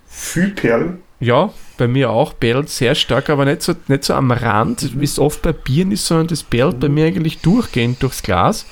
Viel 0.06 0.50
Perlen. 0.50 1.02
Ja, 1.18 1.52
bei 1.78 1.88
mir 1.88 2.10
auch. 2.10 2.38
Perlt 2.38 2.68
sehr 2.68 2.94
stark, 2.94 3.28
aber 3.30 3.44
nicht 3.44 3.62
so, 3.62 3.74
nicht 3.88 4.04
so 4.04 4.14
am 4.14 4.30
Rand, 4.30 4.98
wie 5.00 5.04
es 5.04 5.18
oft 5.18 5.42
bei 5.42 5.52
Bieren 5.52 5.92
ist, 5.92 6.06
sondern 6.06 6.28
das 6.28 6.42
perlt 6.42 6.78
bei 6.80 6.88
mir 6.88 7.06
eigentlich 7.06 7.38
durchgehend 7.38 8.02
durchs 8.02 8.22
Glas. 8.22 8.66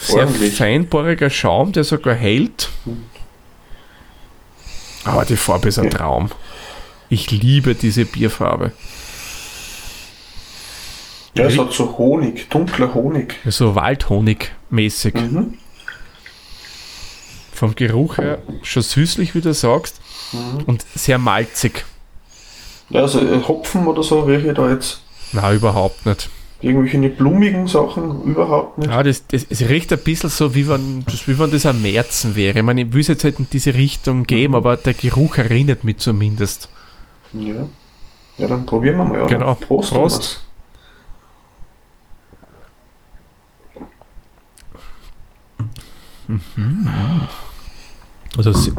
Sehr 0.00 0.24
Ordentlich. 0.24 0.56
feinporiger 0.56 1.28
Schaum, 1.28 1.72
der 1.72 1.84
sogar 1.84 2.14
hält. 2.14 2.70
Aber 5.04 5.26
die 5.26 5.36
Farbe 5.36 5.68
ist 5.68 5.78
ein. 5.78 5.90
Traum. 5.90 6.30
Ich 7.10 7.30
liebe 7.30 7.74
diese 7.74 8.06
Bierfarbe. 8.06 8.72
Ja, 11.34 11.44
es 11.44 11.58
hat 11.58 11.72
so 11.72 11.98
Honig, 11.98 12.48
dunkler 12.48 12.94
Honig. 12.94 13.36
So 13.46 13.74
Waldhonig-mäßig. 13.74 15.14
Mhm. 15.14 15.58
Vom 17.52 17.74
Geruch 17.74 18.16
her 18.18 18.38
schon 18.62 18.82
süßlich, 18.82 19.34
wie 19.34 19.42
du 19.42 19.52
sagst. 19.52 20.00
Mhm. 20.32 20.64
Und 20.64 20.86
sehr 20.94 21.18
malzig. 21.18 21.84
Ja, 22.88 23.02
also 23.02 23.20
äh, 23.20 23.42
Hopfen 23.46 23.86
oder 23.86 24.02
so 24.02 24.20
rieche 24.20 24.48
ich 24.48 24.54
da 24.54 24.70
jetzt. 24.70 25.02
Na, 25.32 25.52
überhaupt 25.52 26.06
nicht. 26.06 26.30
Irgendwelche 26.62 27.08
blumigen 27.08 27.66
Sachen 27.66 28.22
überhaupt 28.24 28.78
nicht. 28.78 28.90
Ja, 28.90 29.02
das, 29.02 29.26
das, 29.26 29.46
es 29.48 29.66
riecht 29.68 29.92
ein 29.92 29.98
bisschen 29.98 30.28
so, 30.28 30.54
wie 30.54 30.68
wenn 30.68 31.04
das, 31.06 31.26
wie 31.26 31.38
wenn 31.38 31.50
das 31.50 31.64
am 31.64 31.80
Märzen 31.80 32.36
wäre. 32.36 32.58
Ich 32.58 32.64
meine, 32.64 32.82
ich 32.82 32.92
will 32.92 33.00
es 33.00 33.08
jetzt 33.08 33.24
halt 33.24 33.38
in 33.38 33.48
diese 33.50 33.74
Richtung 33.74 34.24
geben, 34.24 34.54
aber 34.54 34.76
der 34.76 34.92
Geruch 34.92 35.38
erinnert 35.38 35.84
mich 35.84 35.98
zumindest. 35.98 36.68
Ja. 37.32 37.66
Ja, 38.36 38.48
dann 38.48 38.66
probieren 38.66 38.98
wir 38.98 39.04
mal. 39.04 39.22
Oder? 39.22 39.26
Genau. 39.26 39.54
Prost. 39.54 39.90
Prost. 39.90 40.22
Thomas. 40.22 40.50
Also 48.36 48.52
sehr, 48.52 48.74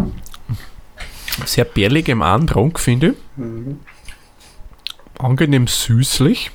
sehr 1.45 1.65
bärlig 1.65 2.07
im 2.09 2.21
Andrang, 2.21 2.77
finde 2.77 3.15
ich. 3.37 3.45
Angenehm 5.19 5.67
süßlich. 5.67 6.51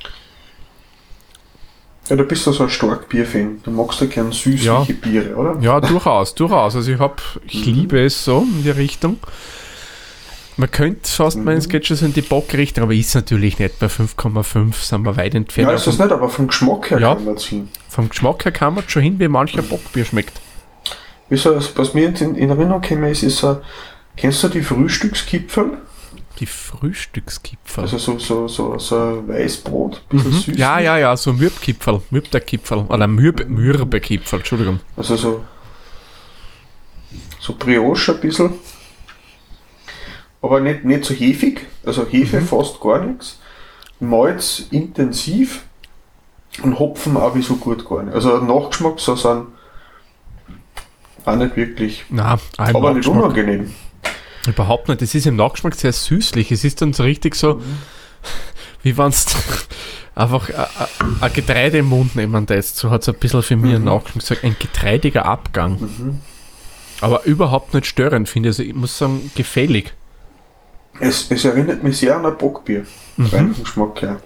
Ja, 2.08 2.16
du 2.16 2.24
bist 2.24 2.46
ja 2.46 2.52
so 2.52 2.62
ein 2.64 2.70
Starkbier-Fan. 2.70 3.62
Du 3.64 3.70
magst 3.72 4.00
ja 4.00 4.06
gern 4.06 4.30
süßliche 4.30 4.64
Ja. 4.66 4.86
Biere, 5.02 5.34
oder? 5.34 5.56
Ja, 5.60 5.80
durchaus, 5.80 6.34
durchaus. 6.34 6.76
Also 6.76 6.92
ich 6.92 6.98
habe, 6.98 7.16
ich 7.46 7.64
liebe 7.66 7.98
es 8.04 8.24
so 8.24 8.42
in 8.42 8.62
die 8.62 8.70
Richtung. 8.70 9.18
Man 10.58 10.70
könnte 10.70 11.10
fast 11.10 11.36
meinen, 11.36 11.58
es 11.58 11.68
geht 11.68 11.86
schon 11.86 11.96
so 11.98 12.06
in 12.06 12.14
die 12.14 12.22
Bockrichtung, 12.22 12.84
aber 12.84 12.94
ist 12.94 13.14
natürlich 13.14 13.58
nicht. 13.58 13.78
Bei 13.78 13.86
5,5 13.88 14.74
sind 14.74 15.02
wir 15.02 15.16
weit 15.16 15.34
entfernt. 15.34 15.68
Ja, 15.68 15.74
ist 15.74 15.86
das 15.86 15.98
nicht, 15.98 16.10
aber 16.12 16.28
vom 16.30 16.46
Geschmack 16.46 16.90
her 16.90 16.98
Ja. 17.00 17.14
kann 17.14 17.24
man 17.26 17.34
es 17.34 17.44
hin. 17.44 17.68
Vom 17.88 18.08
Geschmack 18.08 18.44
her 18.44 18.52
kann 18.52 18.74
man 18.74 18.84
schon 18.88 19.02
hin, 19.02 19.18
wie 19.18 19.28
mancher 19.28 19.62
Bockbier 19.62 20.04
schmeckt. 20.04 20.40
Wie 21.28 21.36
so, 21.36 21.58
was 21.74 21.92
mir 21.92 22.08
in, 22.08 22.34
in 22.36 22.48
Erinnerung 22.50 22.80
gekommen 22.80 23.04
ist, 23.10 23.22
ist 23.24 23.38
so, 23.38 23.60
kennst 24.16 24.42
du 24.44 24.48
die 24.48 24.62
Frühstückskipferl? 24.62 25.76
Die 26.38 26.46
Frühstückskipferl. 26.46 27.84
Also 27.84 27.98
so, 27.98 28.18
so, 28.18 28.46
so, 28.48 28.78
so 28.78 28.96
ein 28.96 29.28
Weißbrot, 29.28 30.06
bisschen 30.08 30.30
Mhm. 30.32 30.36
süß. 30.38 30.56
Ja, 30.58 30.78
ja, 30.78 30.98
ja, 30.98 31.16
so 31.16 31.32
Mürbkipferl, 31.32 32.02
Mürbderkipferl, 32.10 32.84
oder 32.88 33.06
Mürbe, 33.06 33.46
Mürbekipferl, 33.46 34.40
Entschuldigung. 34.40 34.80
Also 34.96 35.16
so, 35.16 35.44
so 37.40 37.54
Brioche 37.58 38.12
ein 38.12 38.20
bisschen. 38.20 38.52
Aber 40.42 40.60
nicht, 40.60 40.84
nicht 40.84 41.04
so 41.04 41.14
hefig, 41.14 41.66
also 41.84 42.06
Hefe 42.06 42.40
Mhm. 42.40 42.46
fast 42.46 42.80
gar 42.80 43.00
nichts. 43.04 43.40
Malz 43.98 44.64
intensiv 44.70 45.62
und 46.62 46.78
Hopfen 46.78 47.16
auch 47.16 47.34
wie 47.34 47.42
so 47.42 47.56
gut 47.56 47.88
gar 47.88 48.02
nicht. 48.02 48.14
Also 48.14 48.38
Nachgeschmack 48.38 49.00
so 49.00 49.16
sind 49.16 49.46
auch 51.24 51.36
nicht 51.36 51.56
wirklich, 51.56 52.04
Na, 52.10 52.38
aber 52.58 52.92
nicht 52.94 53.08
unangenehm. 53.08 53.74
Überhaupt 54.46 54.88
nicht. 54.88 55.02
Es 55.02 55.14
ist 55.14 55.26
im 55.26 55.36
Nachgeschmack 55.36 55.74
sehr 55.74 55.92
süßlich. 55.92 56.52
Es 56.52 56.64
ist 56.64 56.80
dann 56.82 56.92
so 56.92 57.02
richtig 57.02 57.34
so, 57.34 57.60
wie 58.82 58.96
wenn 58.96 59.08
es 59.08 59.26
einfach 60.14 60.48
a- 60.50 60.70
a- 60.78 60.88
ein 61.20 61.32
Getreide 61.32 61.78
im 61.78 61.86
Mund 61.86 62.16
nehmen 62.16 62.46
lässt. 62.46 62.76
So 62.76 62.90
hat 62.90 63.02
es 63.02 63.08
ein 63.08 63.16
bisschen 63.18 63.42
für 63.42 63.56
mich 63.56 63.74
einen 63.74 63.84
Nachgeschmack. 63.84 64.22
So 64.22 64.34
ein 64.42 64.56
getreidiger 64.58 65.26
Abgang. 65.26 66.20
Aber 67.00 67.24
überhaupt 67.24 67.74
nicht 67.74 67.86
störend, 67.86 68.28
finde 68.28 68.48
ich. 68.48 68.54
Also 68.56 68.62
ich 68.62 68.74
muss 68.74 68.96
sagen, 68.96 69.30
gefällig. 69.34 69.92
Es, 71.00 71.30
es 71.30 71.44
erinnert 71.44 71.82
mich 71.82 71.98
sehr 71.98 72.16
an 72.16 72.24
ein 72.24 72.38
Bockbier. 72.38 72.86
Mhm. 73.16 73.26
Rein 73.26 73.54
vom 73.54 73.64
Geschmack 73.64 74.02
her. 74.02 74.20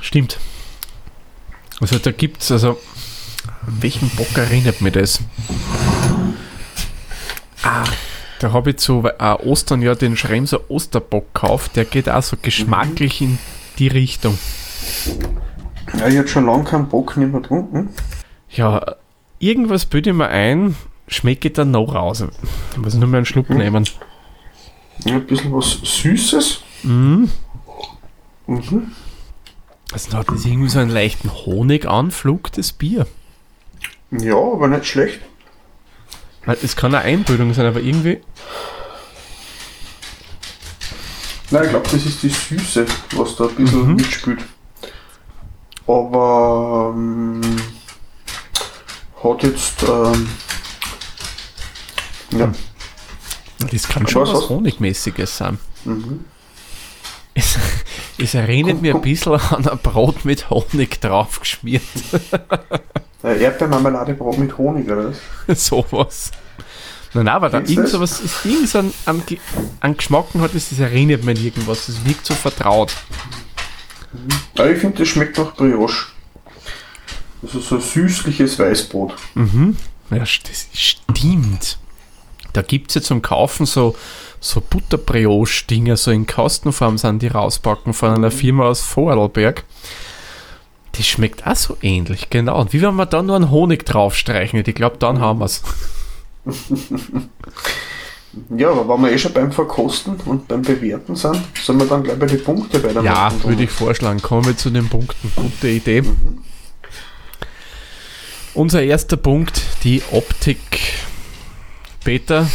Stimmt. 0.00 0.38
Also 1.80 1.98
da 1.98 2.10
gibt 2.12 2.40
es, 2.42 2.50
also, 2.52 2.78
an 3.66 3.78
welchen 3.80 4.08
Bock 4.10 4.28
erinnert 4.36 4.80
mich 4.80 4.92
das? 4.92 5.18
Ah, 7.62 7.84
da 8.44 8.52
habe 8.52 8.70
ich 8.70 8.76
zu 8.76 9.02
äh, 9.06 9.32
Ostern 9.32 9.80
ja 9.80 9.94
den 9.94 10.18
Schremser 10.18 10.70
Osterbock 10.70 11.32
gekauft. 11.32 11.76
Der 11.76 11.86
geht 11.86 12.10
auch 12.10 12.22
so 12.22 12.36
geschmacklich 12.40 13.22
in 13.22 13.38
die 13.78 13.88
Richtung. 13.88 14.36
Ja, 15.98 16.08
ich 16.08 16.18
habe 16.18 16.28
schon 16.28 16.44
lange 16.44 16.64
keinen 16.64 16.88
Bock 16.90 17.16
nicht 17.16 17.32
mehr 17.32 17.40
getrunken. 17.40 17.88
Ja, 18.50 18.96
irgendwas 19.38 19.86
bilde 19.86 20.10
ich 20.10 20.16
mir 20.16 20.28
ein, 20.28 20.76
schmecke 21.08 21.50
dann 21.52 21.70
noch 21.70 21.94
raus. 21.94 22.22
Ich 22.72 22.76
muss 22.76 22.92
nur 22.92 23.08
mal 23.08 23.16
einen 23.16 23.26
Schluck 23.26 23.48
nehmen. 23.48 23.88
Ja, 25.06 25.14
ein 25.14 25.26
bisschen 25.26 25.50
was 25.50 25.78
Süßes. 25.82 26.60
Mhm. 26.82 27.30
Mhm. 28.46 28.92
Also 29.90 30.18
hat 30.18 30.28
das 30.28 30.44
irgendwie 30.44 30.68
so 30.68 30.80
einen 30.80 30.90
leichten 30.90 31.32
Honiganflug, 31.32 32.52
das 32.52 32.74
Bier. 32.74 33.06
Ja, 34.10 34.36
aber 34.36 34.68
nicht 34.68 34.84
schlecht. 34.84 35.20
Weil 36.46 36.58
Es 36.62 36.76
kann 36.76 36.94
eine 36.94 37.04
Einbildung 37.04 37.52
sein, 37.54 37.66
aber 37.66 37.80
irgendwie. 37.80 38.20
Nein, 41.50 41.64
ich 41.64 41.70
glaube, 41.70 41.88
das 41.90 42.04
ist 42.06 42.22
die 42.22 42.28
Süße, 42.28 42.86
was 43.12 43.36
da 43.36 43.44
ein 43.46 43.54
bisschen 43.54 43.88
Mhm. 43.88 43.94
mitspielt. 43.96 44.40
Aber 45.86 46.92
ähm, 46.96 47.40
hat 49.22 49.42
jetzt 49.42 49.82
ähm, 49.82 50.28
ja, 52.30 52.52
Das 53.70 53.86
kann 53.88 54.06
schon 54.08 54.22
Was 54.22 54.32
was 54.34 54.48
Honigmäßiges 54.48 55.36
sein. 55.36 55.58
mhm. 55.84 56.24
Es, 57.34 57.58
es 58.16 58.34
erinnert 58.34 58.74
Guck, 58.74 58.82
mich 58.82 58.90
ein 58.90 58.94
guck. 58.94 59.02
bisschen 59.02 59.32
an 59.34 59.68
ein 59.68 59.78
Brot 59.78 60.24
mit 60.24 60.48
Honig 60.50 61.00
drauf 61.00 61.40
geschmiert. 61.40 61.82
Äh, 63.24 63.42
Erdbeermarmeladebrot 63.42 64.38
mit 64.38 64.56
Honig, 64.58 64.86
oder 64.90 65.12
was? 65.46 65.66
sowas. 65.68 66.30
Nein, 67.14 67.24
nein, 67.26 67.34
aber 67.34 67.48
da 67.48 67.58
Kennst 67.58 67.70
du 67.70 67.74
irgend 67.74 67.84
das? 68.02 68.18
sowas 68.18 68.44
irgend 68.44 68.92
an, 69.06 69.22
Ge- 69.26 69.38
an 69.80 69.96
Geschmacken 69.96 70.40
hat 70.42 70.54
es, 70.54 70.68
das 70.70 70.78
erinnert 70.80 71.24
mich 71.24 71.38
an 71.38 71.44
irgendwas. 71.44 71.86
Das 71.86 72.04
wirkt 72.04 72.26
so 72.26 72.34
vertraut. 72.34 72.92
Ja, 74.56 74.66
ich 74.66 74.78
finde, 74.78 74.98
das 74.98 75.08
schmeckt 75.08 75.38
nach 75.38 75.54
Brioche. 75.54 76.06
Also 77.42 77.60
so 77.60 77.78
süßliches 77.78 78.58
Weißbrot. 78.58 79.14
Mhm. 79.34 79.76
Ja, 80.10 80.18
das 80.18 80.30
stimmt. 80.72 81.78
Da 82.52 82.62
gibt 82.62 82.90
es 82.90 82.94
ja 82.96 83.00
zum 83.02 83.22
Kaufen 83.22 83.66
so, 83.66 83.96
so 84.40 84.60
Butterbrioche-Dinger, 84.60 85.96
so 85.96 86.10
in 86.10 86.26
Kastenform 86.26 86.98
sind 86.98 87.22
die 87.22 87.28
rauspacken 87.28 87.92
von 87.94 88.10
einer 88.14 88.30
Firma 88.30 88.64
aus 88.68 88.80
Vorarlberg. 88.80 89.64
Das 90.96 91.06
schmeckt 91.06 91.46
auch 91.46 91.56
so 91.56 91.76
ähnlich, 91.82 92.30
genau. 92.30 92.60
Und 92.60 92.72
wie 92.72 92.80
wenn 92.82 92.94
wir 92.94 93.06
da 93.06 93.22
nur 93.22 93.36
einen 93.36 93.50
Honig 93.50 93.84
draufstreichen? 93.84 94.62
Ich 94.64 94.74
glaube, 94.74 94.96
dann 94.98 95.20
haben 95.20 95.40
wir 95.40 95.46
es. 95.46 95.62
Ja, 98.56 98.70
aber 98.72 98.88
wenn 98.88 99.04
wir 99.04 99.12
eh 99.12 99.18
schon 99.18 99.32
beim 99.32 99.52
Verkosten 99.52 100.16
und 100.24 100.48
beim 100.48 100.62
Bewerten 100.62 101.14
sind, 101.14 101.40
sollen 101.62 101.78
wir 101.78 101.86
dann 101.86 102.02
gleich 102.02 102.18
bei 102.18 102.26
den 102.26 102.42
Punkten 102.42 102.82
weitermachen. 102.82 103.04
Ja, 103.04 103.32
würde 103.44 103.62
ich 103.62 103.70
vorschlagen. 103.70 104.20
Kommen 104.20 104.46
wir 104.46 104.56
zu 104.56 104.70
den 104.70 104.88
Punkten. 104.88 105.30
Gute 105.36 105.68
Idee. 105.68 106.02
Unser 108.54 108.82
erster 108.82 109.16
Punkt, 109.16 109.62
die 109.84 110.02
Optik. 110.10 110.58
Peter, 112.02 112.48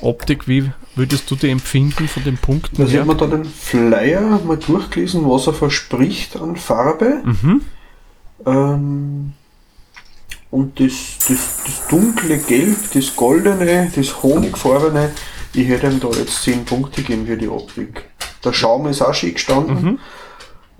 Optik, 0.00 0.48
wie 0.48 0.70
würdest 0.94 1.30
du 1.30 1.36
die 1.36 1.50
empfinden 1.50 2.08
von 2.08 2.24
den 2.24 2.38
Punkten 2.38 2.76
Also 2.80 2.88
ich 2.88 2.94
her? 2.94 3.00
habe 3.02 3.12
mir 3.12 3.18
da 3.18 3.26
den 3.26 3.44
Flyer 3.44 4.40
mal 4.44 4.56
durchgelesen, 4.56 5.28
was 5.28 5.46
er 5.46 5.52
verspricht 5.52 6.36
an 6.36 6.56
Farbe. 6.56 7.20
Mhm. 7.24 7.60
Ähm, 8.44 9.32
und 10.50 10.80
das, 10.80 11.18
das, 11.28 11.62
das 11.64 11.86
dunkle 11.88 12.38
Gelb, 12.38 12.76
das 12.92 13.14
goldene, 13.16 13.90
das 13.94 14.22
honigfarbene, 14.22 15.10
ich 15.54 15.68
hätte 15.68 15.88
ihm 15.88 16.00
da 16.00 16.08
jetzt 16.10 16.42
10 16.42 16.64
Punkte 16.64 17.02
gegeben 17.02 17.26
für 17.26 17.36
die 17.36 17.48
Optik. 17.48 18.04
Der 18.44 18.52
Schaum 18.52 18.86
ist 18.86 19.02
auch 19.02 19.14
schön 19.14 19.34
gestanden. 19.34 19.98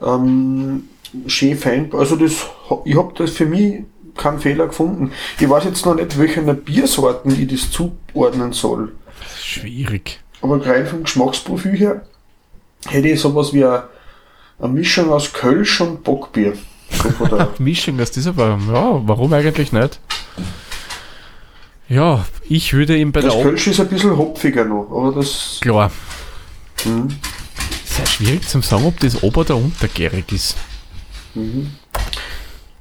Ähm, 0.02 0.88
schön 1.26 1.56
fein. 1.56 1.90
Also 1.92 2.16
das, 2.16 2.46
ich 2.84 2.96
habe 2.96 3.12
das 3.16 3.30
für 3.32 3.46
mich 3.46 3.84
keinen 4.16 4.38
Fehler 4.38 4.66
gefunden. 4.66 5.12
Ich 5.40 5.48
weiß 5.48 5.64
jetzt 5.64 5.84
noch 5.86 5.94
nicht, 5.94 6.18
welchen 6.18 6.54
Biersorten 6.64 7.40
ich 7.40 7.48
das 7.48 7.70
zuordnen 7.70 8.52
soll. 8.52 8.92
Schwierig. 9.38 10.20
aber 10.42 10.64
rein 10.64 10.86
vom 10.86 11.04
Geschmacksprofil 11.04 11.72
her 11.72 12.06
hätte 12.88 13.08
ich 13.08 13.20
sowas 13.20 13.52
wie 13.52 13.64
eine, 13.64 13.84
eine 14.58 14.68
Mischung 14.68 15.10
aus 15.10 15.32
Kölsch 15.32 15.80
und 15.80 16.04
Bockbier. 16.04 16.52
Von 16.90 17.48
Mischung 17.58 18.00
aus 18.00 18.10
dieser, 18.10 18.30
aber 18.30 18.58
ja, 18.72 19.00
warum 19.06 19.32
eigentlich 19.32 19.72
nicht? 19.72 19.98
Ja, 21.88 22.24
ich 22.48 22.72
würde 22.72 22.96
ihm 22.96 23.12
bei 23.12 23.20
der 23.20 23.30
das 23.30 23.42
Kölsch 23.42 23.66
ist 23.68 23.80
ein 23.80 23.88
bisschen 23.88 24.16
hopfiger 24.16 24.64
noch, 24.64 24.88
aber 24.90 25.12
das. 25.12 25.58
Klar, 25.60 25.90
Hm, 26.82 27.08
sehr 27.84 28.06
schwierig 28.06 28.46
zu 28.46 28.60
sagen, 28.60 28.84
ob 28.84 28.98
das 29.00 29.22
ober- 29.22 29.40
oder 29.42 29.56
untergärig 29.56 30.30
ist. 30.32 30.56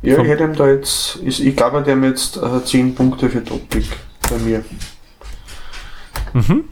ja, 0.01 0.15
Vom- 0.15 0.25
ich 0.25 0.31
hätte 0.31 0.43
ihm 0.43 0.55
da 0.55 0.67
jetzt. 0.69 1.19
Ich, 1.23 1.45
ich 1.45 1.55
glaube, 1.55 1.81
der 1.83 1.95
hat 1.95 2.03
jetzt 2.03 2.37
äh, 2.37 2.63
10 2.63 2.95
Punkte 2.95 3.29
für 3.29 3.43
Topic 3.43 3.85
bei 4.29 4.37
mir. 4.39 4.65
Mhm. 6.33 6.65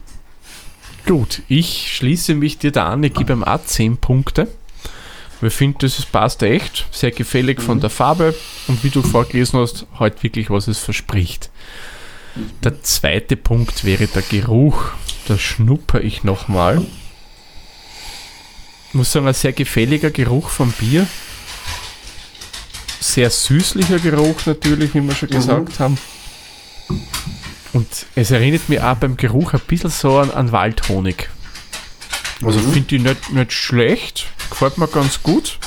Gut, 1.06 1.42
ich 1.48 1.92
schließe 1.94 2.34
mich 2.34 2.58
dir 2.58 2.72
da 2.72 2.88
an, 2.90 3.02
ich 3.02 3.14
gebe 3.14 3.32
ihm 3.32 3.44
auch 3.44 3.62
10 3.64 3.96
Punkte. 3.98 4.48
Wir 5.44 5.50
finden, 5.50 5.80
das 5.80 6.00
passt 6.06 6.42
echt, 6.42 6.86
sehr 6.90 7.10
gefällig 7.10 7.60
von 7.60 7.78
der 7.78 7.90
Farbe 7.90 8.34
und 8.66 8.82
wie 8.82 8.88
du 8.88 9.02
vorgelesen 9.02 9.60
hast, 9.60 9.84
halt 10.00 10.22
wirklich, 10.22 10.48
was 10.48 10.68
es 10.68 10.78
verspricht. 10.78 11.50
Der 12.62 12.82
zweite 12.82 13.36
Punkt 13.36 13.84
wäre 13.84 14.06
der 14.06 14.22
Geruch. 14.22 14.86
Da 15.28 15.36
schnupper 15.36 16.00
ich 16.00 16.24
nochmal. 16.24 16.80
Muss 18.94 19.12
sagen, 19.12 19.28
ein 19.28 19.34
sehr 19.34 19.52
gefälliger 19.52 20.10
Geruch 20.10 20.48
vom 20.48 20.72
Bier. 20.72 21.06
Sehr 23.00 23.28
süßlicher 23.28 23.98
Geruch 23.98 24.46
natürlich, 24.46 24.94
wie 24.94 25.02
wir 25.02 25.14
schon 25.14 25.28
Mhm. 25.28 25.34
gesagt 25.34 25.78
haben. 25.78 25.98
Und 27.74 27.88
es 28.14 28.30
erinnert 28.30 28.66
mich 28.70 28.80
auch 28.80 28.96
beim 28.96 29.18
Geruch 29.18 29.52
ein 29.52 29.60
bisschen 29.66 29.90
so 29.90 30.16
an, 30.18 30.30
an 30.30 30.52
Waldhonig. 30.52 31.28
Also 32.42 32.60
Mhm. 32.60 32.72
finde 32.72 32.96
ich 32.96 33.02
nicht, 33.02 33.30
nicht 33.30 33.52
schlecht, 33.52 34.26
gefällt 34.54 34.78
mir 34.78 34.86
ganz 34.86 35.20
gut. 35.20 35.58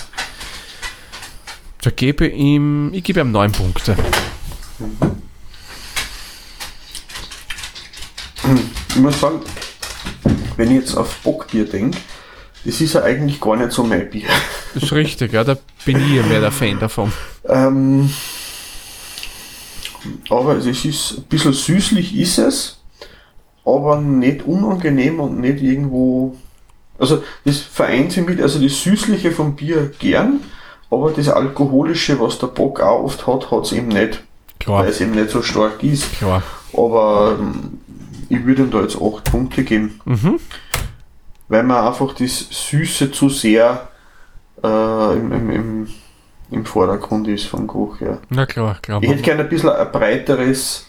Da 1.81 1.89
gebe 1.89 2.27
ich 2.27 2.35
ihm, 2.35 2.93
ich 2.93 3.03
gebe 3.03 3.19
ihm 3.19 3.33
9 3.33 3.51
Punkte. 3.51 3.97
Ich 8.89 8.95
muss 8.95 9.19
sagen, 9.19 9.41
wenn 10.55 10.71
ich 10.71 10.77
jetzt 10.77 10.95
auf 10.95 11.17
Bockbier 11.17 11.65
denke, 11.65 11.97
das 12.63 12.79
ist 12.79 12.93
ja 12.93 13.03
eigentlich 13.03 13.41
gar 13.41 13.57
nicht 13.57 13.73
so 13.73 13.83
mein 13.83 14.09
Bier. 14.09 14.29
Das 14.73 14.83
ist 14.83 14.93
richtig, 14.93 15.33
ja, 15.33 15.43
da 15.43 15.57
bin 15.83 15.97
ich 15.97 16.15
ja 16.15 16.23
mehr 16.23 16.39
der 16.39 16.51
Fan 16.53 16.79
davon. 16.79 17.11
Ähm, 17.45 18.09
aber 20.29 20.55
es 20.55 20.65
ist 20.65 21.17
ein 21.17 21.23
bisschen 21.23 21.51
süßlich 21.51 22.15
ist 22.15 22.37
es, 22.37 22.79
aber 23.65 23.99
nicht 23.99 24.43
unangenehm 24.43 25.19
und 25.19 25.41
nicht 25.41 25.61
irgendwo. 25.61 26.37
Also 26.99 27.23
das 27.45 27.59
vereint 27.59 28.11
sich 28.11 28.25
mit, 28.25 28.41
also 28.41 28.59
das 28.61 28.81
Süßliche 28.81 29.31
vom 29.31 29.55
Bier 29.55 29.91
gern, 29.99 30.39
aber 30.89 31.11
das 31.11 31.29
Alkoholische, 31.29 32.19
was 32.19 32.39
der 32.39 32.47
Bock 32.47 32.81
auch 32.81 33.03
oft 33.03 33.27
hat, 33.27 33.51
hat 33.51 33.65
es 33.65 33.71
eben 33.73 33.89
nicht, 33.89 34.23
Klar, 34.59 34.83
weil 34.83 34.89
es 34.89 35.01
eben 35.01 35.11
nicht 35.11 35.29
so 35.29 35.41
stark 35.41 35.83
ist. 35.83 36.11
klar. 36.17 36.41
Aber 36.73 37.37
ähm, 37.39 37.79
ich 38.29 38.45
würde 38.45 38.63
ihm 38.63 38.71
da 38.71 38.81
jetzt 38.81 38.95
8 39.01 39.23
Punkte 39.25 39.63
geben, 39.63 39.99
Mhm. 40.05 40.39
weil 41.47 41.63
man 41.63 41.85
einfach 41.85 42.13
das 42.13 42.39
Süße 42.49 43.11
zu 43.11 43.29
sehr 43.29 43.87
äh, 44.63 45.13
im, 45.13 45.31
im, 45.31 45.49
im, 45.51 45.87
im 46.51 46.65
Vordergrund 46.65 47.27
ist 47.27 47.45
vom 47.45 47.67
Geruch 47.67 47.99
her. 47.99 48.19
Na 48.29 48.45
klar, 48.45 48.77
klar. 48.81 49.01
Ich 49.03 49.09
hätte 49.09 49.21
gerne 49.21 49.43
ein 49.43 49.49
bisschen 49.49 49.69
ein 49.69 49.91
breiteres 49.91 50.87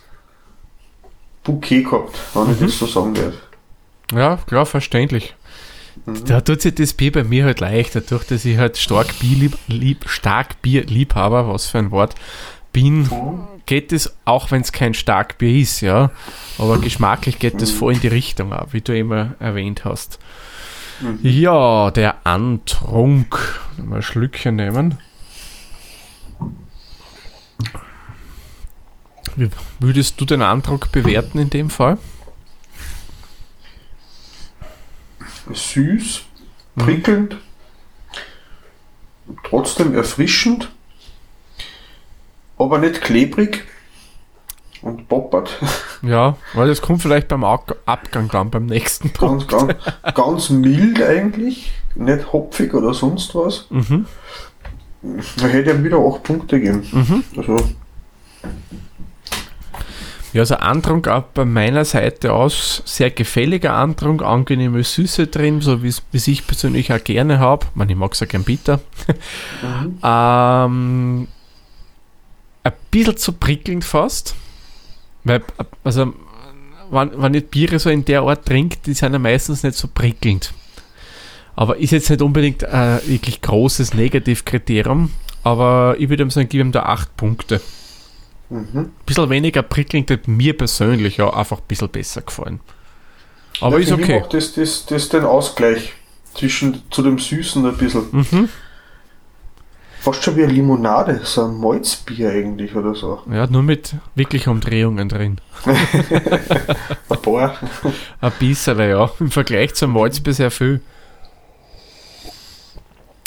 Bouquet 1.44 1.82
gehabt, 1.84 2.18
wenn 2.34 2.52
ich 2.52 2.60
das 2.60 2.78
so 2.78 2.86
sagen 2.86 3.14
darf. 3.14 3.34
Ja, 4.12 4.38
klar, 4.46 4.64
verständlich. 4.66 5.34
Da 6.26 6.40
tut 6.40 6.62
sich 6.62 6.74
das 6.74 6.92
Bier 6.92 7.12
bei 7.12 7.24
mir 7.24 7.44
halt 7.44 7.60
leicht, 7.60 7.94
dadurch, 7.94 8.24
dass 8.24 8.44
ich 8.44 8.58
halt 8.58 8.76
stark 8.76 9.18
Bierlieb, 9.18 9.56
lieb, 9.66 10.08
stark 10.08 10.60
Bierliebhaber, 10.62 11.48
was 11.48 11.66
für 11.66 11.78
ein 11.78 11.90
Wort, 11.90 12.14
bin, 12.72 13.08
geht 13.66 13.92
es, 13.92 14.14
auch 14.24 14.50
wenn 14.50 14.62
es 14.62 14.72
kein 14.72 14.94
Starkbier 14.94 15.60
ist, 15.62 15.80
ja, 15.80 16.10
aber 16.58 16.78
geschmacklich 16.78 17.38
geht 17.38 17.60
es 17.62 17.70
voll 17.70 17.94
in 17.94 18.00
die 18.00 18.08
Richtung 18.08 18.52
ab, 18.52 18.68
wie 18.72 18.80
du 18.80 18.96
immer 18.96 19.34
erwähnt 19.40 19.84
hast. 19.84 20.18
Ja, 21.22 21.90
der 21.90 22.26
Antrunk. 22.26 23.60
Mal 23.76 23.96
ein 23.96 24.02
Schlückchen 24.02 24.56
nehmen. 24.56 24.98
Wie 29.36 29.48
würdest 29.78 30.20
du 30.20 30.24
den 30.24 30.42
Antrunk 30.42 30.90
bewerten 30.90 31.38
in 31.38 31.50
dem 31.50 31.70
Fall? 31.70 31.98
Süß, 35.54 36.22
prickelnd, 36.76 37.36
trotzdem 39.44 39.94
erfrischend, 39.94 40.70
aber 42.58 42.78
nicht 42.78 43.00
klebrig 43.02 43.64
und 44.82 45.08
poppert. 45.08 45.58
Ja, 46.00 46.36
weil 46.54 46.68
das 46.68 46.80
kommt 46.80 47.02
vielleicht 47.02 47.26
beim 47.26 47.42
Ab- 47.42 47.76
Abgang 47.84 48.28
dann 48.28 48.50
beim 48.50 48.66
nächsten 48.66 49.10
Punkt. 49.10 49.48
Ganz, 49.48 49.66
ganz, 50.04 50.14
ganz 50.14 50.48
mild 50.50 51.02
eigentlich, 51.02 51.72
nicht 51.96 52.32
hopfig 52.32 52.72
oder 52.72 52.94
sonst 52.94 53.34
was. 53.34 53.66
Mhm. 53.70 54.06
Da 55.02 55.46
hätte 55.48 55.72
ich 55.72 55.76
ihm 55.76 55.82
wieder 55.82 55.98
8 55.98 56.22
Punkte 56.22 56.60
gegeben. 56.60 56.86
Mhm. 56.92 57.24
Also, 57.36 57.56
Ja, 60.32 60.42
also 60.42 60.56
Antrunk 60.56 61.08
auch 61.08 61.22
bei 61.22 61.44
meiner 61.44 61.84
Seite 61.84 62.34
aus 62.34 62.82
sehr 62.84 63.10
gefälliger 63.10 63.72
Antrunk, 63.74 64.22
angenehme 64.22 64.84
Süße 64.84 65.28
drin, 65.28 65.62
so 65.62 65.82
wie 65.82 65.88
es 65.88 66.28
ich 66.28 66.46
persönlich 66.46 66.92
auch 66.92 67.02
gerne 67.02 67.38
habe. 67.38 67.66
Man, 67.74 67.88
ich 67.88 67.96
mag 67.96 68.12
es 68.12 68.20
ja 68.20 68.26
gern 68.26 68.44
bitter. 68.44 68.80
ähm, 70.02 71.28
ein 72.62 72.72
bisschen 72.90 73.16
zu 73.16 73.32
prickelnd 73.32 73.84
fast. 73.84 74.34
Weil, 75.24 75.42
also, 75.82 76.12
wenn, 76.90 77.10
wenn 77.22 77.34
ich 77.34 77.48
Biere 77.48 77.78
so 77.78 77.88
in 77.88 78.04
der 78.04 78.22
Art 78.22 78.44
trinke, 78.44 78.78
die 78.84 78.94
sind 78.94 79.14
ja 79.14 79.18
meistens 79.18 79.62
nicht 79.62 79.76
so 79.76 79.88
prickelnd. 79.88 80.52
Aber 81.56 81.78
ist 81.78 81.90
jetzt 81.90 82.10
nicht 82.10 82.22
unbedingt 82.22 82.64
ein 82.64 83.00
wirklich 83.06 83.40
großes 83.40 83.94
Negativkriterium. 83.94 85.10
Aber 85.42 85.96
ich 85.98 86.08
würde 86.08 86.22
ihm 86.22 86.30
sagen, 86.30 86.48
gebe 86.48 86.64
ihm 86.64 86.72
da 86.72 86.84
8 86.84 87.16
Punkte. 87.16 87.60
Mhm. 88.50 88.90
bisschen 89.06 89.30
weniger 89.30 89.62
prickelnd 89.62 90.10
hat 90.10 90.28
mir 90.28 90.56
persönlich 90.56 91.16
ja 91.18 91.32
einfach 91.32 91.58
ein 91.58 91.66
bisschen 91.68 91.88
besser 91.88 92.22
gefallen. 92.22 92.60
Aber 93.60 93.78
Ja, 93.78 93.84
ist 93.84 93.92
okay. 93.92 94.20
macht 94.20 94.34
das, 94.34 94.54
das, 94.54 94.86
das 94.86 95.08
den 95.08 95.24
Ausgleich 95.24 95.92
zwischen 96.34 96.82
zu 96.90 97.02
dem 97.02 97.18
Süßen 97.18 97.64
ein 97.66 97.76
bisschen. 97.76 98.06
Mhm. 98.12 98.48
Fast 100.00 100.22
schon 100.22 100.36
wie 100.36 100.44
eine 100.44 100.52
Limonade, 100.52 101.20
so 101.24 101.44
ein 101.44 101.58
Malzbier 101.58 102.30
eigentlich 102.30 102.74
oder 102.76 102.94
so. 102.94 103.20
Ja, 103.30 103.48
nur 103.48 103.64
mit 103.64 103.96
wirklich 104.14 104.46
Umdrehungen 104.46 105.08
drin. 105.08 105.40
Ein 105.64 107.22
paar. 107.22 107.56
Ein 108.20 108.32
bisschen, 108.38 108.78
ja. 108.78 109.10
Im 109.18 109.32
Vergleich 109.32 109.74
zum 109.74 109.92
Malzbier 109.92 110.34
sehr 110.34 110.52
viel. 110.52 110.80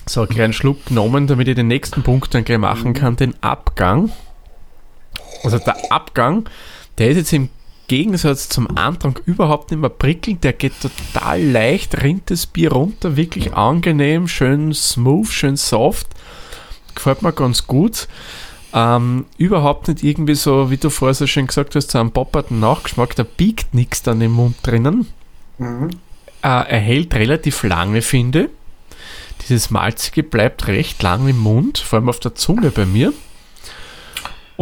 So, 0.07 0.21
einen 0.21 0.29
kleinen 0.29 0.53
Schluck 0.53 0.85
genommen, 0.85 1.27
damit 1.27 1.49
ich 1.49 1.55
den 1.55 1.67
nächsten 1.67 2.03
Punkt 2.03 2.33
dann 2.33 2.45
gleich 2.45 2.57
machen 2.57 2.93
kann, 2.93 3.17
den 3.17 3.35
Abgang. 3.43 4.11
Also 5.43 5.57
der 5.59 5.91
Abgang, 5.91 6.49
der 6.97 7.09
ist 7.09 7.17
jetzt 7.17 7.33
im 7.33 7.49
Gegensatz 7.87 8.47
zum 8.47 8.77
Antrag 8.77 9.21
überhaupt 9.25 9.71
nicht 9.71 9.81
mehr 9.81 9.89
prickelnd, 9.89 10.43
der 10.43 10.53
geht 10.53 10.73
total 10.81 11.41
leicht, 11.41 12.01
rinnt 12.01 12.31
das 12.31 12.45
Bier 12.45 12.71
runter, 12.71 13.17
wirklich 13.17 13.53
angenehm, 13.53 14.27
schön 14.27 14.73
smooth, 14.73 15.27
schön 15.27 15.57
soft. 15.57 16.07
Gefällt 16.95 17.21
mir 17.21 17.33
ganz 17.33 17.67
gut. 17.67 18.07
Ähm, 18.73 19.25
überhaupt 19.37 19.89
nicht 19.89 20.03
irgendwie 20.03 20.35
so, 20.35 20.71
wie 20.71 20.77
du 20.77 20.89
vorher 20.89 21.13
so 21.13 21.27
schön 21.27 21.47
gesagt 21.47 21.75
hast, 21.75 21.91
so 21.91 21.99
einen 21.99 22.11
popperten 22.11 22.61
Nachgeschmack, 22.61 23.15
da 23.15 23.23
biegt 23.23 23.73
nichts 23.73 24.01
dann 24.03 24.21
im 24.21 24.31
Mund 24.31 24.55
drinnen. 24.63 25.07
Mhm. 25.57 25.89
Äh, 26.41 26.47
er 26.47 26.79
hält 26.79 27.13
relativ 27.15 27.63
lange, 27.63 28.01
finde. 28.01 28.49
Dieses 29.41 29.69
Malzige 29.69 30.23
bleibt 30.23 30.67
recht 30.67 31.03
lang 31.03 31.27
im 31.27 31.39
Mund, 31.39 31.79
vor 31.79 31.99
allem 31.99 32.09
auf 32.09 32.19
der 32.19 32.35
Zunge 32.35 32.69
bei 32.69 32.85
mir. 32.85 33.11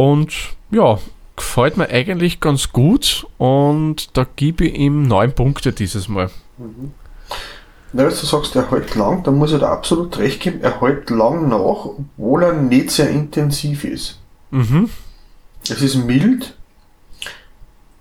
Und 0.00 0.32
ja, 0.70 0.98
gefällt 1.36 1.76
mir 1.76 1.90
eigentlich 1.90 2.40
ganz 2.40 2.72
gut 2.72 3.26
und 3.36 4.16
da 4.16 4.26
gebe 4.34 4.64
ich 4.64 4.74
ihm 4.78 5.02
neun 5.02 5.34
Punkte 5.34 5.74
dieses 5.74 6.08
Mal. 6.08 6.30
Na, 7.92 8.04
wenn 8.04 8.08
du 8.08 8.14
sagst, 8.14 8.56
er 8.56 8.70
hält 8.70 8.94
lang, 8.94 9.22
dann 9.24 9.34
muss 9.36 9.52
ich 9.52 9.60
da 9.60 9.70
absolut 9.70 10.16
recht 10.16 10.40
geben, 10.40 10.62
er 10.62 10.80
hält 10.80 11.10
lang 11.10 11.50
nach, 11.50 11.84
obwohl 11.84 12.44
er 12.44 12.54
nicht 12.54 12.90
sehr 12.92 13.10
intensiv 13.10 13.84
ist. 13.84 14.18
Mhm. 14.50 14.88
Es 15.68 15.82
ist 15.82 15.96
mild, 15.96 16.56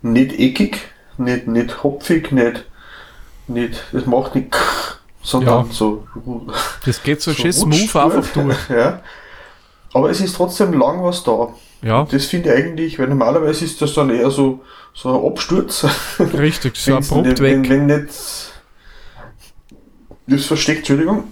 nicht 0.01 0.39
eckig, 0.39 0.79
nicht, 1.17 1.47
nicht 1.47 1.83
hopfig, 1.83 2.31
nicht, 2.31 2.63
nicht, 3.47 3.83
es 3.91 4.05
macht 4.05 4.35
nicht, 4.35 4.55
sondern 5.21 5.65
Ja. 5.65 5.73
so, 5.73 6.07
Das 6.85 7.03
geht 7.03 7.21
so, 7.21 7.33
schön 7.33 7.51
rutscht 7.51 7.89
smooth 7.89 7.95
einfach 7.97 8.33
durch. 8.33 8.57
Ja. 8.69 9.01
Aber 9.93 10.09
es 10.09 10.21
ist 10.21 10.37
trotzdem 10.37 10.71
lang 10.71 11.03
was 11.03 11.23
da. 11.25 11.49
Ja, 11.81 12.07
Das 12.11 12.25
finde 12.25 12.49
ich 12.53 12.55
eigentlich, 12.55 12.99
weil 12.99 13.07
normalerweise 13.07 13.65
ist 13.65 13.81
das 13.81 13.93
dann 13.93 14.09
eher 14.09 14.31
so, 14.31 14.61
so 14.93 15.17
ein 15.17 15.31
Absturz. 15.31 15.85
richtig, 16.19 16.75
so 16.77 16.95
abrupt 16.95 17.39
wenn, 17.39 17.63
weg. 17.63 17.69
wenn 17.69 17.85
nicht 17.85 18.09
das 20.27 20.45
versteckt, 20.45 20.79
Entschuldigung, 20.79 21.23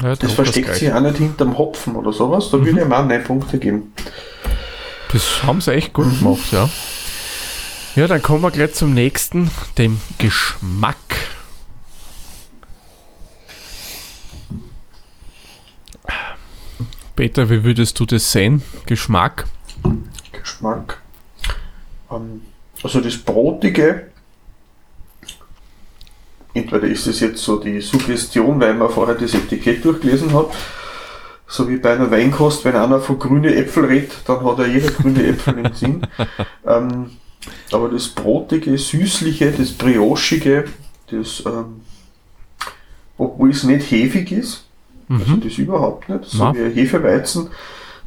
Ja, 0.00 0.14
das 0.14 0.32
versteckt 0.32 0.66
gleich. 0.66 0.78
sich 0.78 0.92
auch 0.92 1.00
nicht 1.00 1.16
hinterm 1.16 1.58
Hopfen 1.58 1.96
oder 1.96 2.12
sowas, 2.12 2.50
da 2.50 2.58
würde 2.58 2.80
ich 2.80 2.84
auch 2.92 3.04
9 3.04 3.24
Punkte 3.24 3.58
geben. 3.58 3.92
Das 5.12 5.42
haben 5.42 5.60
sie 5.60 5.72
echt 5.72 5.92
gut 5.92 6.06
gemacht, 6.18 6.52
ja. 6.52 6.68
Ja, 7.96 8.06
dann 8.06 8.22
kommen 8.22 8.42
wir 8.42 8.50
gleich 8.50 8.74
zum 8.74 8.92
nächsten, 8.92 9.50
dem 9.78 9.98
Geschmack. 10.18 10.96
Peter, 17.16 17.48
wie 17.48 17.64
würdest 17.64 17.98
du 17.98 18.04
das 18.04 18.30
sehen? 18.30 18.62
Geschmack? 18.84 19.46
Geschmack. 20.32 21.00
Ähm, 22.10 22.42
also 22.82 23.00
das 23.00 23.16
Brotige, 23.16 24.08
entweder 26.52 26.86
ist 26.86 27.06
es 27.06 27.20
jetzt 27.20 27.42
so 27.42 27.58
die 27.58 27.80
Suggestion, 27.80 28.60
weil 28.60 28.74
man 28.74 28.90
vorher 28.90 29.14
das 29.14 29.32
Etikett 29.32 29.82
durchgelesen 29.82 30.34
hat, 30.34 30.48
so 31.46 31.66
wie 31.70 31.76
bei 31.76 31.94
einer 31.94 32.10
Weinkost, 32.10 32.66
wenn 32.66 32.76
einer 32.76 33.00
von 33.00 33.18
grüne 33.18 33.54
Äpfel 33.54 33.86
redet, 33.86 34.12
dann 34.26 34.44
hat 34.44 34.58
ja 34.58 34.66
jeder 34.66 34.90
grüne 34.90 35.26
Äpfel 35.26 35.58
im 35.58 35.74
Sinn. 35.74 36.06
Ähm, 36.66 37.10
aber 37.70 37.88
das 37.88 38.08
Brotige, 38.08 38.76
Süßliche, 38.76 39.52
das 39.52 39.70
Briochige, 39.70 40.64
das, 41.12 41.44
ähm, 41.46 41.82
obwohl 43.16 43.50
es 43.50 43.62
nicht 43.62 43.88
hefig 43.88 44.32
ist, 44.32 44.65
also 45.08 45.32
Mhm. 45.32 45.40
das 45.42 45.58
überhaupt 45.58 46.08
nicht, 46.08 46.24
so 46.24 46.44
Na. 46.44 46.54
wie 46.54 46.62
ein 46.62 46.72
Hefeweizen, 46.72 47.48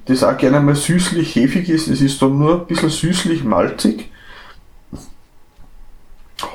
das 0.05 0.23
auch 0.23 0.37
gerne 0.37 0.59
mal 0.59 0.75
süßlich 0.75 1.35
hefig 1.35 1.69
ist, 1.69 1.87
es 1.87 2.01
ist 2.01 2.21
dann 2.21 2.37
nur 2.39 2.61
ein 2.61 2.65
bisschen 2.67 2.89
süßlich 2.89 3.43
malzig. 3.43 4.09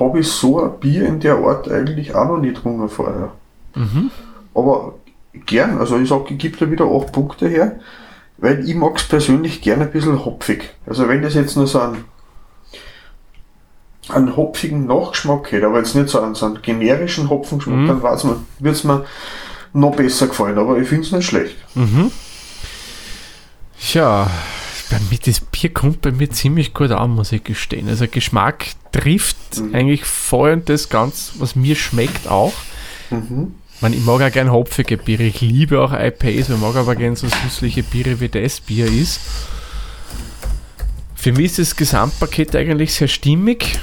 Habe 0.00 0.20
ich 0.20 0.28
so 0.28 0.62
ein 0.62 0.80
Bier 0.80 1.06
in 1.06 1.20
der 1.20 1.36
Art 1.36 1.70
eigentlich 1.70 2.14
auch 2.14 2.26
noch 2.26 2.38
nicht 2.38 2.54
getrunken 2.56 2.88
vorher. 2.88 3.32
Mhm. 3.74 4.10
Aber 4.54 4.94
gern, 5.46 5.78
also 5.78 5.98
ich 5.98 6.08
sage, 6.08 6.34
gebe 6.34 6.56
da 6.56 6.70
wieder 6.70 6.86
8 6.86 7.12
Punkte 7.12 7.48
her, 7.48 7.78
weil 8.38 8.66
ich 8.68 8.74
mag 8.74 8.96
es 8.96 9.04
persönlich 9.08 9.60
gerne 9.62 9.84
ein 9.84 9.92
bisschen 9.92 10.24
hopfig. 10.24 10.74
Also 10.86 11.06
wenn 11.08 11.22
das 11.22 11.34
jetzt 11.34 11.56
nur 11.56 11.66
so 11.66 11.80
einen, 11.80 12.04
einen 14.08 14.36
hopfigen 14.36 14.86
Nachgeschmack 14.86 15.52
hätte, 15.52 15.66
aber 15.66 15.78
jetzt 15.78 15.94
nicht 15.94 16.08
so 16.08 16.20
einen, 16.20 16.34
so 16.34 16.46
einen 16.46 16.62
generischen 16.62 17.28
Hopfengeschmack, 17.30 17.76
Mhm. 17.76 17.86
dann 17.88 18.02
würde 18.02 18.70
es 18.70 18.84
mir 18.84 19.04
noch 19.74 19.94
besser 19.96 20.28
gefallen, 20.28 20.56
aber 20.58 20.78
ich 20.78 20.88
finde 20.88 21.04
es 21.06 21.12
nicht 21.12 21.26
schlecht. 21.26 21.56
Mhm. 21.74 22.10
Ja, 23.92 24.30
bei 24.90 24.98
mir, 25.10 25.18
das 25.24 25.40
Bier 25.40 25.72
kommt 25.72 26.00
bei 26.02 26.12
mir 26.12 26.30
ziemlich 26.30 26.72
gut 26.74 26.90
an, 26.90 27.10
muss 27.10 27.32
ich 27.32 27.44
gestehen. 27.44 27.88
Also 27.88 28.06
Geschmack 28.08 28.66
trifft 28.92 29.36
Mhm. 29.60 29.74
eigentlich 29.74 30.04
voll 30.04 30.52
und 30.52 30.68
das 30.68 30.88
ganz, 30.88 31.32
was 31.38 31.56
mir 31.56 31.74
schmeckt 31.76 32.28
auch. 32.28 32.52
Mhm. 33.10 33.54
Ich, 33.76 33.82
meine, 33.82 33.96
ich 33.96 34.04
mag 34.04 34.22
auch 34.22 34.30
gerne 34.32 34.52
hopfige 34.52 34.96
Biere. 34.96 35.24
Ich 35.24 35.40
liebe 35.40 35.80
auch 35.80 35.92
IPAs. 35.92 36.48
Ich 36.48 36.56
mag 36.58 36.76
aber 36.76 36.94
gerne 36.94 37.16
so 37.16 37.26
süßliche 37.28 37.82
Biere, 37.82 38.20
wie 38.20 38.28
das 38.28 38.60
Bier 38.60 38.86
ist. 38.86 39.20
Für 41.16 41.32
mich 41.32 41.46
ist 41.46 41.58
das 41.58 41.76
Gesamtpaket 41.76 42.54
eigentlich 42.54 42.94
sehr 42.94 43.08
stimmig. 43.08 43.78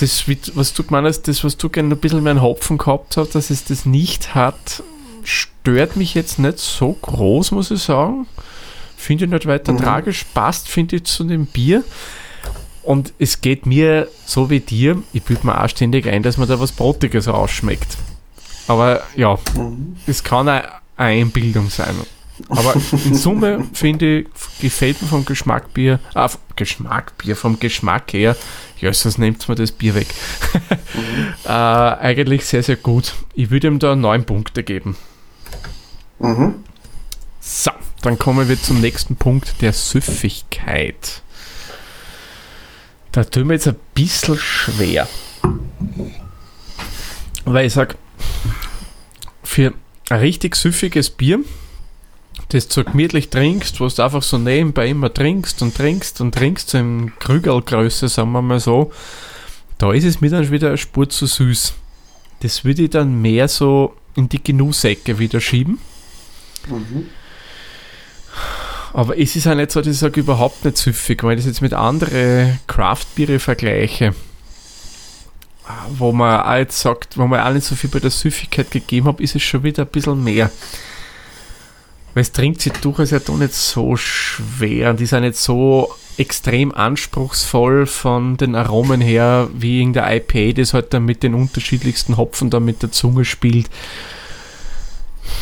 Das, 0.00 0.24
was 0.54 0.72
du 0.72 0.82
gemeint 0.82 1.06
hast, 1.06 1.28
das, 1.28 1.44
was 1.44 1.56
du 1.56 1.68
gerne 1.68 1.94
ein 1.94 1.98
bisschen 1.98 2.22
mehr 2.22 2.32
einen 2.32 2.42
Hopfen 2.42 2.78
gehabt 2.78 3.16
hast, 3.16 3.34
dass 3.34 3.50
es 3.50 3.64
das 3.64 3.86
nicht 3.86 4.34
hat, 4.34 4.82
stört 5.24 5.96
mich 5.96 6.14
jetzt 6.14 6.38
nicht 6.38 6.58
so 6.58 6.92
groß, 6.92 7.50
muss 7.52 7.70
ich 7.70 7.82
sagen. 7.82 8.26
Finde 8.96 9.24
ich 9.24 9.30
nicht 9.30 9.46
weiter 9.46 9.72
Mhm. 9.72 9.78
tragisch. 9.78 10.24
Passt, 10.34 10.68
finde 10.68 10.96
ich, 10.96 11.04
zu 11.04 11.24
dem 11.24 11.46
Bier. 11.46 11.82
Und 12.82 13.12
es 13.18 13.40
geht 13.40 13.64
mir 13.66 14.08
so 14.26 14.50
wie 14.50 14.60
dir, 14.60 15.02
ich 15.12 15.22
bilde 15.22 15.46
mir 15.46 15.62
auch 15.62 15.68
ständig 15.68 16.06
ein, 16.08 16.22
dass 16.22 16.36
man 16.36 16.48
da 16.48 16.58
was 16.58 16.72
Brotiges 16.72 17.28
rausschmeckt. 17.28 17.96
Aber 18.66 19.02
ja, 19.16 19.38
Mhm. 19.56 19.96
es 20.06 20.22
kann 20.24 20.48
eine 20.48 20.68
Einbildung 20.96 21.68
sein. 21.70 21.94
Aber 22.48 22.74
in 23.04 23.14
Summe 23.14 23.64
finde 23.72 24.20
ich, 24.20 24.26
gefällt 24.60 25.00
mir 25.02 25.06
vom 25.08 25.24
Geschmackbier, 25.24 26.00
ah, 26.14 26.26
vom 26.28 26.40
Geschmackbier, 26.56 27.36
vom 27.36 27.60
Geschmack 27.60 28.12
her, 28.14 28.36
ja, 28.80 28.92
sonst 28.92 29.18
nimmt 29.18 29.48
mir 29.48 29.54
das 29.54 29.70
Bier 29.70 29.94
weg. 29.94 30.08
äh, 31.44 31.48
eigentlich 31.48 32.44
sehr, 32.44 32.62
sehr 32.62 32.76
gut. 32.76 33.12
Ich 33.34 33.50
würde 33.50 33.68
ihm 33.68 33.78
da 33.78 33.94
neun 33.94 34.24
Punkte 34.24 34.62
geben. 34.64 34.96
Mhm. 36.22 36.54
So, 37.40 37.72
dann 38.02 38.18
kommen 38.18 38.48
wir 38.48 38.60
zum 38.60 38.80
nächsten 38.80 39.16
Punkt, 39.16 39.60
der 39.60 39.72
Süffigkeit. 39.72 41.22
Da 43.10 43.24
tun 43.24 43.48
wir 43.48 43.54
jetzt 43.54 43.68
ein 43.68 43.76
bisschen 43.94 44.38
schwer. 44.38 45.08
Weil 47.44 47.66
ich 47.66 47.72
sage, 47.72 47.96
für 49.42 49.74
ein 50.08 50.20
richtig 50.20 50.54
süffiges 50.54 51.10
Bier, 51.10 51.40
das 52.50 52.68
du 52.68 52.84
gemütlich 52.84 53.28
trinkst, 53.28 53.80
wo 53.80 53.88
du 53.88 54.02
einfach 54.02 54.22
so 54.22 54.38
nebenbei 54.38 54.88
immer 54.88 55.12
trinkst 55.12 55.60
und 55.60 55.76
trinkst 55.76 56.20
und 56.20 56.34
trinkst, 56.34 56.70
so 56.70 56.78
in 56.78 57.12
Krügelgröße, 57.18 58.08
sagen 58.08 58.32
wir 58.32 58.42
mal 58.42 58.60
so, 58.60 58.92
da 59.78 59.92
ist 59.92 60.04
es 60.04 60.20
mir 60.20 60.30
dann 60.30 60.50
wieder 60.50 60.68
eine 60.68 60.78
Spur 60.78 61.08
zu 61.08 61.26
süß. 61.26 61.74
Das 62.40 62.64
würde 62.64 62.82
ich 62.82 62.90
dann 62.90 63.20
mehr 63.20 63.48
so 63.48 63.96
in 64.14 64.28
die 64.28 64.42
Genussecke 64.42 65.18
wieder 65.18 65.40
schieben. 65.40 65.78
Mhm. 66.68 67.08
Aber 68.92 69.18
es 69.18 69.36
ist 69.36 69.46
auch 69.46 69.54
nicht 69.54 69.70
so, 69.70 69.80
dass 69.80 69.94
ich 69.94 69.98
sage, 69.98 70.20
überhaupt 70.20 70.64
nicht 70.64 70.76
süffig. 70.76 71.22
Wenn 71.22 71.30
ich 71.30 71.44
das 71.44 71.46
jetzt 71.46 71.62
mit 71.62 71.72
anderen 71.72 72.58
Craft-Biere 72.66 73.38
vergleiche, 73.38 74.14
wo 75.90 76.12
man 76.12 76.40
auch 76.40 76.56
jetzt 76.56 76.80
sagt, 76.80 77.16
wo 77.16 77.26
man 77.26 77.40
auch 77.40 77.52
nicht 77.52 77.64
so 77.64 77.74
viel 77.74 77.88
bei 77.88 78.00
der 78.00 78.10
Süffigkeit 78.10 78.70
gegeben 78.70 79.06
hat, 79.06 79.20
ist 79.20 79.34
es 79.34 79.42
schon 79.42 79.62
wieder 79.62 79.84
ein 79.84 79.88
bisschen 79.88 80.22
mehr. 80.22 80.50
Weil 82.14 82.22
es 82.22 82.32
trinkt 82.32 82.60
sich 82.60 82.72
durchaus 82.74 83.10
ja 83.10 83.20
doch 83.20 83.38
nicht 83.38 83.54
so 83.54 83.96
schwer 83.96 84.90
und 84.90 85.00
ist 85.00 85.14
auch 85.14 85.20
nicht 85.20 85.36
so 85.36 85.94
extrem 86.18 86.74
anspruchsvoll 86.74 87.86
von 87.86 88.36
den 88.36 88.54
Aromen 88.54 89.00
her, 89.00 89.48
wie 89.54 89.80
in 89.80 89.94
der 89.94 90.14
IPA, 90.14 90.52
das 90.52 90.74
halt 90.74 90.92
dann 90.92 91.06
mit 91.06 91.22
den 91.22 91.34
unterschiedlichsten 91.34 92.18
Hopfen 92.18 92.50
da 92.50 92.60
mit 92.60 92.82
der 92.82 92.92
Zunge 92.92 93.24
spielt. 93.24 93.70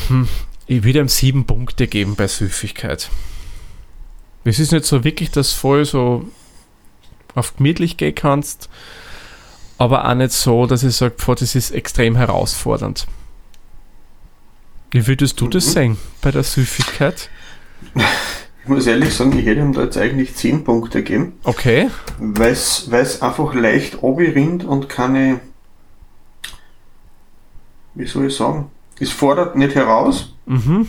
Hm, 0.07 0.29
ich 0.71 0.85
würde 0.85 1.01
ihm 1.01 1.09
sieben 1.09 1.47
Punkte 1.47 1.89
geben 1.89 2.15
bei 2.15 2.29
Süffigkeit. 2.29 3.11
Es 4.45 4.61
ist 4.61 4.71
nicht 4.71 4.85
so 4.85 5.03
wirklich, 5.03 5.33
dass 5.33 5.51
du 5.51 5.57
voll 5.57 5.85
so 5.85 6.25
auf 7.35 7.57
gemütlich 7.57 7.97
gehen 7.97 8.15
kannst, 8.15 8.69
aber 9.79 10.09
auch 10.09 10.15
nicht 10.15 10.31
so, 10.31 10.67
dass 10.67 10.85
ich 10.85 10.95
sage, 10.95 11.17
boah, 11.25 11.35
das 11.35 11.57
ist 11.57 11.73
extrem 11.73 12.15
herausfordernd. 12.17 13.09
Wie 14.93 15.07
würdest 15.09 15.41
du 15.41 15.49
das 15.49 15.67
Mhm. 15.67 15.71
sehen 15.73 15.97
bei 16.23 16.31
der 16.31 16.45
Süffigkeit? 16.45 17.29
Ich 18.63 18.69
muss 18.69 18.87
ehrlich 18.87 19.13
sagen, 19.13 19.37
ich 19.37 19.47
hätte 19.47 19.61
ihm 19.63 19.73
da 19.73 19.83
jetzt 19.83 19.97
eigentlich 19.99 20.37
10 20.37 20.63
Punkte 20.63 21.03
gegeben, 21.03 21.33
Okay. 21.43 21.91
weil 22.19 22.53
es 22.53 23.21
einfach 23.23 23.55
leicht 23.55 24.01
rinnt 24.03 24.63
und 24.65 24.89
keine, 24.89 25.41
wie 27.95 28.07
soll 28.07 28.27
ich 28.27 28.37
sagen, 28.37 28.71
es 29.01 29.11
fordert 29.11 29.57
nicht 29.57 29.75
heraus 29.75 30.35
Mhm. 30.51 30.89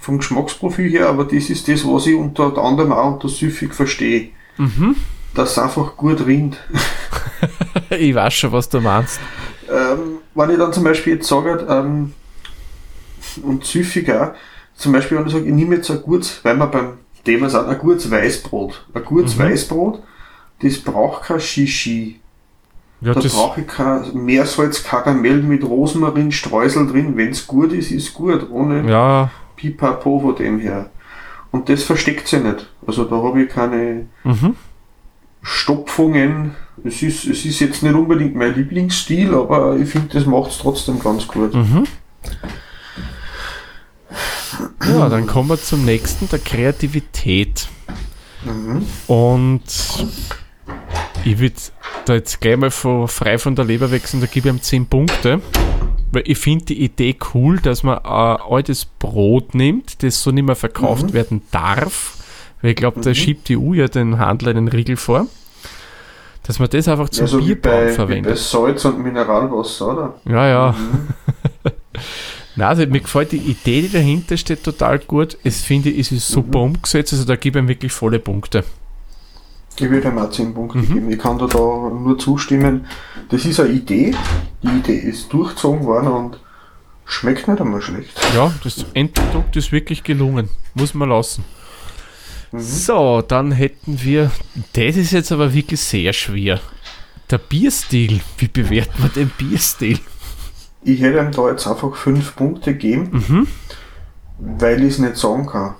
vom 0.00 0.18
Geschmacksprofil 0.18 0.90
her, 0.90 1.08
aber 1.08 1.24
das 1.24 1.48
ist 1.50 1.66
das, 1.68 1.84
was 1.86 2.06
ich 2.06 2.14
unter 2.14 2.56
anderem 2.58 2.92
auch 2.92 3.14
unter 3.14 3.28
süffig 3.28 3.74
verstehe, 3.74 4.30
Mhm. 4.58 4.96
dass 5.34 5.52
es 5.52 5.58
einfach 5.58 5.96
gut 5.96 6.24
rinnt. 6.26 6.56
Ich 7.90 8.14
weiß 8.14 8.34
schon, 8.34 8.52
was 8.52 8.68
du 8.68 8.80
meinst. 8.80 9.18
Ähm, 9.70 10.18
wenn 10.34 10.50
ich 10.50 10.58
dann 10.58 10.72
zum 10.72 10.84
Beispiel 10.84 11.14
jetzt 11.14 11.28
sage, 11.28 11.64
ähm, 11.68 12.12
und 13.42 13.64
süffig 13.64 14.10
auch, 14.10 14.32
zum 14.76 14.92
Beispiel, 14.92 15.18
wenn 15.18 15.26
ich 15.26 15.32
sage, 15.32 15.44
ich 15.46 15.52
nehme 15.54 15.76
jetzt 15.76 15.90
ein 15.90 16.02
gutes, 16.02 16.40
weil 16.42 16.56
wir 16.56 16.66
beim 16.66 16.98
Thema 17.24 17.48
sind, 17.48 17.66
ein 17.66 17.78
gutes 17.78 18.10
Weißbrot. 18.10 18.84
Ein 18.92 19.04
gutes 19.04 19.36
Mhm. 19.36 19.42
Weißbrot, 19.44 20.02
das 20.62 20.78
braucht 20.78 21.24
kein 21.24 21.40
Shishi. 21.40 22.20
Ja, 23.00 23.14
Da 23.14 23.20
brauche 23.20 23.60
ich 23.60 23.66
kein 23.66 24.24
Meersalz, 24.24 24.82
Karamell 24.82 25.42
mit 25.42 25.62
Rosmarin, 25.62 26.32
Streusel 26.32 26.88
drin. 26.88 27.16
Wenn 27.16 27.30
es 27.30 27.46
gut 27.46 27.72
ist, 27.72 27.92
ist 27.92 28.12
gut, 28.14 28.50
ohne 28.50 28.88
ja, 28.90 29.30
Pipapo 29.56 30.20
von 30.20 30.34
dem 30.34 30.58
her. 30.58 30.90
Und 31.50 31.68
das 31.68 31.84
versteckt 31.84 32.28
sich 32.28 32.42
nicht. 32.42 32.68
Also 32.86 33.04
da 33.04 33.16
habe 33.16 33.42
ich 33.42 33.48
keine 33.48 34.06
mhm. 34.24 34.56
Stopfungen. 35.42 36.56
Es 36.84 37.02
ist, 37.02 37.24
es 37.24 37.44
ist 37.44 37.60
jetzt 37.60 37.82
nicht 37.82 37.94
unbedingt 37.94 38.34
mein 38.34 38.54
Lieblingsstil, 38.54 39.34
aber 39.34 39.76
ich 39.76 39.88
finde, 39.88 40.08
das 40.14 40.26
macht 40.26 40.50
es 40.50 40.58
trotzdem 40.58 41.00
ganz 41.00 41.26
gut. 41.26 41.54
Mhm. 41.54 41.84
Ja, 44.84 45.08
dann 45.08 45.26
kommen 45.26 45.48
wir 45.48 45.60
zum 45.60 45.84
nächsten, 45.84 46.28
der 46.28 46.38
Kreativität. 46.38 47.68
Mhm. 48.44 48.84
Und 49.06 49.62
ich 51.32 51.38
würde 51.38 51.54
da 52.06 52.14
jetzt 52.14 52.40
gleich 52.40 52.56
mal 52.56 52.70
von, 52.70 53.06
frei 53.08 53.38
von 53.38 53.54
der 53.54 53.64
Leber 53.64 53.90
wechseln, 53.90 54.20
da 54.20 54.26
gebe 54.26 54.48
ich 54.48 54.54
ihm 54.54 54.62
10 54.62 54.86
Punkte. 54.86 55.40
Weil 56.10 56.22
ich 56.26 56.38
finde 56.38 56.64
die 56.66 56.82
Idee 56.82 57.16
cool, 57.34 57.58
dass 57.60 57.82
man 57.82 57.98
ein 57.98 58.04
altes 58.40 58.86
Brot 58.86 59.54
nimmt, 59.54 60.02
das 60.02 60.22
so 60.22 60.30
nicht 60.30 60.44
mehr 60.46 60.56
verkauft 60.56 61.08
Mhm. 61.08 61.12
werden 61.12 61.42
darf, 61.50 62.14
Weil 62.62 62.70
ich 62.70 62.76
glaube, 62.76 63.00
da 63.02 63.10
Mhm. 63.10 63.14
schiebt 63.14 63.48
die 63.48 63.56
EU 63.56 63.74
ja 63.74 63.86
den 63.88 64.18
Handel 64.18 64.48
einen 64.48 64.66
Riegel 64.68 64.96
vor. 64.96 65.26
Dass 66.44 66.58
man 66.58 66.68
das 66.70 66.88
einfach 66.88 67.08
zum 67.10 67.24
Also 67.24 67.38
wie 67.40 67.54
Bierbrauen 67.54 67.74
bei, 67.74 67.82
wie 67.84 67.88
bei 67.88 67.94
verwendet. 67.94 68.38
Salz 68.38 68.84
und 68.86 69.00
Mineralwasser, 69.02 69.86
oder? 69.92 70.14
Ja, 70.24 70.48
ja. 70.48 70.72
Mhm. 70.76 71.08
Na, 72.56 72.68
also 72.70 72.84
mir 72.86 73.00
gefällt 73.00 73.30
die 73.32 73.36
Idee, 73.36 73.82
die 73.82 73.90
dahinter 73.92 74.36
steht, 74.36 74.64
total 74.64 74.98
gut. 74.98 75.36
Es 75.44 75.62
finde 75.62 75.90
ich, 75.90 76.00
es 76.00 76.12
ist 76.12 76.28
super 76.28 76.58
Mhm. 76.58 76.64
umgesetzt, 76.64 77.12
also 77.12 77.24
da 77.24 77.36
gebe 77.36 77.58
ich 77.58 77.64
ihm 77.64 77.68
wirklich 77.68 77.92
volle 77.92 78.18
Punkte. 78.18 78.64
Ich 79.80 79.88
würde 79.90 80.08
ihm 80.08 80.18
auch 80.18 80.30
10 80.30 80.54
Punkte 80.54 80.78
Mhm. 80.78 80.86
geben. 80.94 81.10
Ich 81.10 81.18
kann 81.18 81.38
da, 81.38 81.46
da 81.46 81.58
nur 81.58 82.18
zustimmen. 82.18 82.86
Das 83.30 83.44
ist 83.44 83.60
eine 83.60 83.70
Idee. 83.70 84.14
Die 84.62 84.68
Idee 84.68 84.96
ist 84.96 85.32
durchgezogen 85.32 85.84
worden 85.84 86.08
und 86.08 86.40
schmeckt 87.04 87.46
nicht 87.48 87.60
einmal 87.60 87.80
schlecht. 87.80 88.18
Ja, 88.34 88.52
das 88.64 88.84
Endprodukt 88.94 89.56
ist 89.56 89.70
wirklich 89.72 90.02
gelungen. 90.02 90.48
Muss 90.74 90.94
man 90.94 91.08
lassen. 91.10 91.44
Mhm. 92.50 92.60
So, 92.60 93.22
dann 93.22 93.52
hätten 93.52 94.02
wir. 94.02 94.30
Das 94.72 94.96
ist 94.96 95.12
jetzt 95.12 95.30
aber 95.32 95.52
wirklich 95.54 95.80
sehr 95.80 96.12
schwer. 96.12 96.60
Der 97.30 97.38
Bierstil. 97.38 98.20
Wie 98.38 98.48
bewertet 98.48 98.98
man 98.98 99.12
den 99.12 99.28
Bierstil? 99.30 99.98
Ich 100.82 101.00
hätte 101.00 101.18
ihm 101.18 101.30
da 101.32 101.50
jetzt 101.50 101.66
einfach 101.66 101.94
5 101.94 102.34
Punkte 102.36 102.72
gegeben, 102.72 103.08
Mhm. 103.28 103.46
weil 104.38 104.82
ich 104.82 104.94
es 104.94 104.98
nicht 104.98 105.16
sagen 105.16 105.46
kann. 105.46 105.74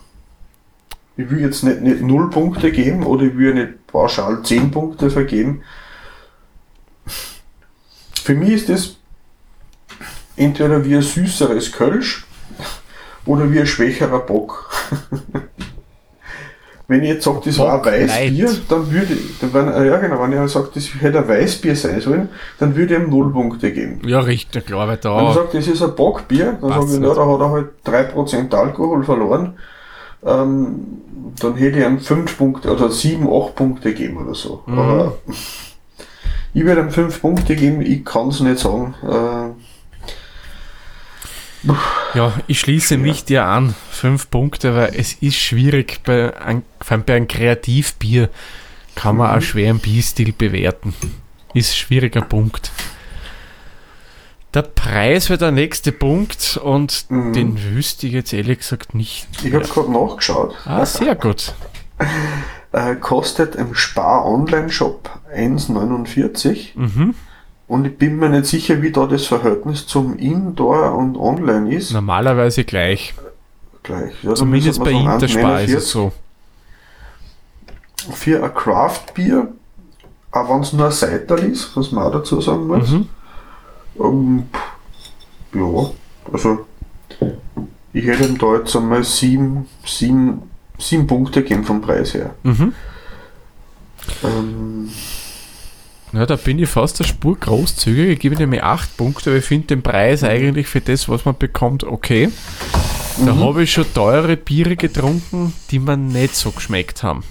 Ich 1.19 1.29
will 1.33 1.41
jetzt 1.41 1.65
nicht, 1.65 1.81
nicht 1.81 2.01
0 2.01 2.31
Punkte 2.31 2.71
geben 2.71 3.03
oder 3.03 3.25
ich 3.25 3.37
will 3.37 3.53
nicht 3.53 3.89
pauschal 3.89 4.41
10 4.41 4.71
Punkte 4.71 5.11
vergeben. 5.11 5.63
Für 8.23 8.35
mich 8.35 8.51
ist 8.51 8.69
das 8.69 8.97
entweder 10.37 10.85
wie 10.85 10.95
ein 10.95 11.03
süßeres 11.03 11.73
Kölsch 11.73 12.25
oder 13.27 13.51
wie 13.51 13.59
ein 13.59 13.67
schwächerer 13.67 14.21
Bock. 14.21 14.71
Wenn 16.87 17.03
ich 17.03 17.09
jetzt 17.09 17.25
sage, 17.25 17.41
das 17.45 17.59
war 17.59 17.85
ein 17.85 18.09
Weißbier, 18.09 18.51
dann 18.69 18.91
würde 18.93 19.13
ich, 19.13 19.39
dann, 19.41 19.53
wenn, 19.53 19.67
ja 19.87 19.99
genau, 19.99 20.23
wenn 20.23 20.43
ich 20.43 20.51
sage, 20.51 20.71
das 20.73 20.89
hätte 21.01 21.19
ein 21.19 21.29
Weißbier 21.29 21.77
sein 21.77 22.01
sollen, 22.01 22.31
dann 22.59 22.75
würde 22.77 22.95
ich 22.95 23.01
ihm 23.03 23.11
0 23.11 23.31
Punkte 23.31 23.73
geben. 23.73 24.01
Ja, 24.07 24.21
richtig, 24.21 24.65
klar, 24.65 24.89
weil 24.89 24.89
Wenn 24.89 24.95
ich 24.95 25.01
da. 25.03 25.35
sage, 25.35 25.49
das 25.53 25.67
ist 25.67 25.83
ein 25.83 25.95
Bockbier, 25.95 26.57
dann 26.59 26.71
sage 26.71 26.87
ich, 26.87 27.03
ja, 27.03 27.15
da 27.15 27.27
hat 27.27 27.41
er 27.41 27.51
halt 27.51 27.69
3% 27.85 28.55
Alkohol 28.55 29.05
verloren. 29.05 29.59
Ähm, 30.25 30.99
dann 31.41 31.57
hätte 31.57 31.79
ich 31.79 31.85
ihm 31.85 32.01
5 32.01 32.37
Punkte 32.37 32.73
oder 32.73 32.91
7, 32.91 33.29
8 33.29 33.55
Punkte 33.55 33.95
geben 33.95 34.17
oder 34.19 34.35
so. 34.35 34.63
Mhm. 34.67 34.79
Aber 34.79 35.19
ich 36.55 36.65
würde 36.65 36.81
ihm 36.81 36.91
5 36.91 37.21
Punkte 37.21 37.55
geben, 37.57 37.81
ich 37.83 38.05
kann 38.05 38.29
es 38.29 38.41
nicht 38.41 38.59
sagen. 38.59 38.95
Äh, 39.03 39.51
Ja, 42.15 42.33
ich 42.47 42.61
schließe 42.61 42.97
mich 42.97 43.25
dir 43.25 43.45
an. 43.45 43.75
Fünf 43.91 44.31
Punkte, 44.31 44.75
weil 44.75 44.93
es 44.97 45.15
ist 45.15 45.37
schwierig, 45.37 46.01
bei, 46.05 46.37
ein, 46.41 46.63
vor 46.81 46.93
allem 46.93 47.05
bei 47.05 47.17
einem 47.17 47.29
Kreativbier 47.29 48.31
kann 48.95 49.17
man 49.17 49.37
auch 49.37 49.43
schwer 49.43 49.71
einen 49.71 49.81
Bierstil 49.81 50.33
bewerten. 50.33 50.95
Ist 51.55 51.73
ein 51.73 51.77
schwieriger 51.77 52.23
Punkt. 52.23 52.71
Der 54.55 54.63
Preis 54.63 55.29
wäre 55.29 55.39
der 55.39 55.51
nächste 55.51 55.93
Punkt 55.93 56.59
und 56.63 57.05
Mhm. 57.11 57.33
den 57.35 57.75
wüsste 57.75 58.07
ich 58.07 58.15
jetzt 58.15 58.33
ehrlich 58.33 58.59
gesagt 58.59 58.95
nicht. 58.95 59.27
ich 59.45 59.53
habe 59.55 59.65
gerade 59.67 59.93
nachgeschaut. 59.93 60.55
Ah, 60.65 60.85
sehr 60.87 61.15
gut. 61.15 61.55
Äh, 62.71 62.97
kostet 62.97 63.55
im 63.55 63.75
Spar-Online-Shop 63.75 65.09
1,49 65.35 66.73
Mhm. 66.77 67.15
und 67.67 67.87
ich 67.87 67.97
bin 67.97 68.17
mir 68.17 68.29
nicht 68.29 68.45
sicher, 68.45 68.83
wie 68.83 68.93
da 68.93 69.07
das 69.07 69.25
Verhältnis 69.27 69.87
zum 69.87 70.19
Indoor 70.19 70.95
und 70.95 71.17
Online 71.17 71.75
ist. 71.75 71.93
Normalerweise 71.93 72.65
gleich. 72.65 73.15
Gleich. 73.83 74.13
Ja, 74.23 74.35
Zumindest 74.35 74.85
bei 74.85 74.91
Interspar 74.91 75.63
ist 75.63 75.71
1,49. 75.71 75.77
es 75.79 75.91
so. 75.91 76.13
für 78.13 78.45
ein 78.45 78.53
Craft-Bier, 78.55 79.49
auch 80.33 80.51
wenn 80.55 80.61
es 80.61 80.73
nur 80.75 80.87
ein 80.87 80.93
Seital 80.93 81.39
ist, 81.39 81.75
was 81.75 81.91
man 81.91 82.05
auch 82.05 82.13
dazu 82.13 82.43
sagen 82.43 82.67
muss. 82.67 82.91
Mhm. 82.91 83.09
Ähm, 84.01 84.45
pff, 84.53 85.55
ja, 85.55 85.91
also 86.33 86.67
ich 87.93 88.05
hätte 88.07 88.25
ihm 88.27 88.39
da 88.39 88.57
jetzt 88.57 88.77
einmal 88.77 89.03
sieben, 89.05 89.67
sieben, 89.85 90.43
sieben 90.79 91.07
Punkte 91.07 91.43
gegeben 91.43 91.65
vom 91.65 91.81
Preis 91.81 92.15
her. 92.15 92.35
Mhm. 92.43 92.73
Ähm, 94.23 94.91
Na, 96.13 96.25
da 96.27 96.37
bin 96.37 96.59
ich 96.59 96.69
fast 96.69 97.01
eine 97.01 97.07
Spur 97.09 97.37
großzügig. 97.39 98.09
Ich 98.11 98.19
gebe 98.21 98.35
nämlich 98.37 98.63
8 98.63 98.97
Punkte, 98.97 99.31
aber 99.31 99.39
ich 99.39 99.45
finde 99.45 99.67
den 99.69 99.83
Preis 99.83 100.23
eigentlich 100.25 100.67
für 100.67 100.81
das, 100.81 101.09
was 101.09 101.25
man 101.25 101.37
bekommt, 101.37 101.85
okay. 101.85 102.31
Da 103.25 103.35
Mhm. 103.35 103.41
habe 103.41 103.63
ich 103.65 103.73
schon 103.73 103.93
teure 103.93 104.37
Biere 104.37 104.77
getrunken, 104.77 105.53
die 105.71 105.79
mir 105.81 105.97
nicht 105.97 106.37
so 106.37 106.51
geschmeckt 106.53 107.03
haben. 107.03 107.25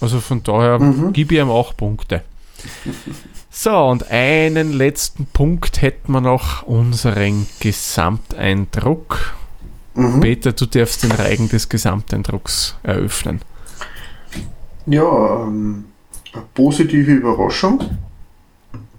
Also 0.00 0.20
von 0.20 0.42
daher 0.42 0.78
Mhm. 0.78 1.12
gebe 1.12 1.34
ich 1.34 1.40
ihm 1.40 1.50
8 1.50 1.76
Punkte. 1.76 2.22
So, 3.54 3.76
und 3.76 4.10
einen 4.10 4.72
letzten 4.72 5.26
Punkt 5.26 5.82
hätten 5.82 6.12
wir 6.12 6.22
noch 6.22 6.62
unseren 6.62 7.46
Gesamteindruck. 7.60 9.34
mhm. 9.94 10.20
Peter, 10.20 10.52
du 10.52 10.64
darfst 10.64 11.02
den 11.02 11.12
Reigen 11.12 11.50
des 11.50 11.68
Gesamteindrucks 11.68 12.78
eröffnen. 12.82 13.42
Ja, 14.86 15.42
ähm, 15.42 15.84
eine 16.32 16.44
positive 16.54 17.12
Überraschung. 17.12 17.98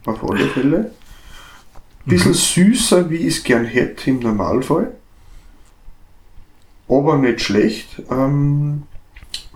Auf 0.06 0.24
alle 0.30 0.48
Fälle. 0.50 0.92
Bisschen 2.06 2.36
süßer, 2.36 3.10
wie 3.10 3.16
ich 3.16 3.38
es 3.38 3.44
gern 3.44 3.66
hätte 3.66 4.12
im 4.12 4.20
Normalfall. 4.20 4.92
Aber 6.88 7.18
nicht 7.18 7.42
schlecht. 7.42 8.04
Ähm, 8.12 8.84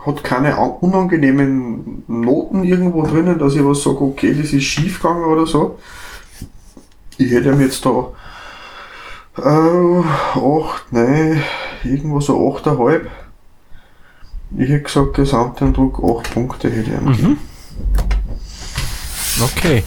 hat 0.08 0.24
keine 0.24 0.58
an- 0.58 0.72
unangenehmen 0.82 2.04
Noten 2.08 2.64
irgendwo 2.64 3.04
drinnen, 3.04 3.38
dass 3.38 3.54
ich 3.56 3.64
was 3.64 3.84
sage, 3.84 4.02
okay, 4.02 4.34
das 4.34 4.54
ist 4.54 4.64
schief 4.64 5.02
gegangen 5.02 5.26
oder 5.26 5.46
so. 5.46 5.78
Ich 7.18 7.32
hätte 7.32 7.50
ihm 7.50 7.62
jetzt 7.62 7.86
da 7.86 8.08
äh, 9.38 10.00
8, 10.40 10.92
nein, 10.92 11.44
irgendwo 11.84 12.20
so 12.22 12.38
8,5. 12.56 13.02
Ich 14.58 14.70
hätte 14.70 14.84
gesagt, 14.84 15.14
Gesamteindruck 15.16 16.02
8 16.04 16.34
Punkte 16.34 16.70
hätte 16.72 16.90
ich 16.92 16.98
ihm. 16.98 17.06
Mhm. 17.30 17.38
Okay. 19.44 19.84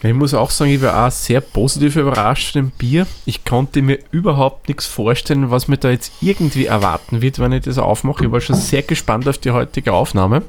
Ich 0.00 0.14
muss 0.14 0.32
auch 0.32 0.50
sagen, 0.50 0.70
ich 0.70 0.80
war 0.80 1.06
auch 1.06 1.10
sehr 1.10 1.40
positiv 1.40 1.96
überrascht 1.96 2.52
von 2.52 2.62
dem 2.62 2.70
Bier. 2.70 3.06
Ich 3.24 3.44
konnte 3.44 3.82
mir 3.82 3.98
überhaupt 4.12 4.68
nichts 4.68 4.86
vorstellen, 4.86 5.50
was 5.50 5.66
mir 5.66 5.76
da 5.76 5.90
jetzt 5.90 6.12
irgendwie 6.20 6.66
erwarten 6.66 7.20
wird, 7.20 7.40
wenn 7.40 7.50
ich 7.52 7.64
das 7.64 7.78
aufmache. 7.78 8.26
Ich 8.26 8.30
war 8.32 8.40
schon 8.40 8.54
sehr 8.54 8.82
gespannt 8.82 9.26
auf 9.28 9.38
die 9.38 9.50
heutige 9.50 9.92
Aufnahme. 9.92 10.42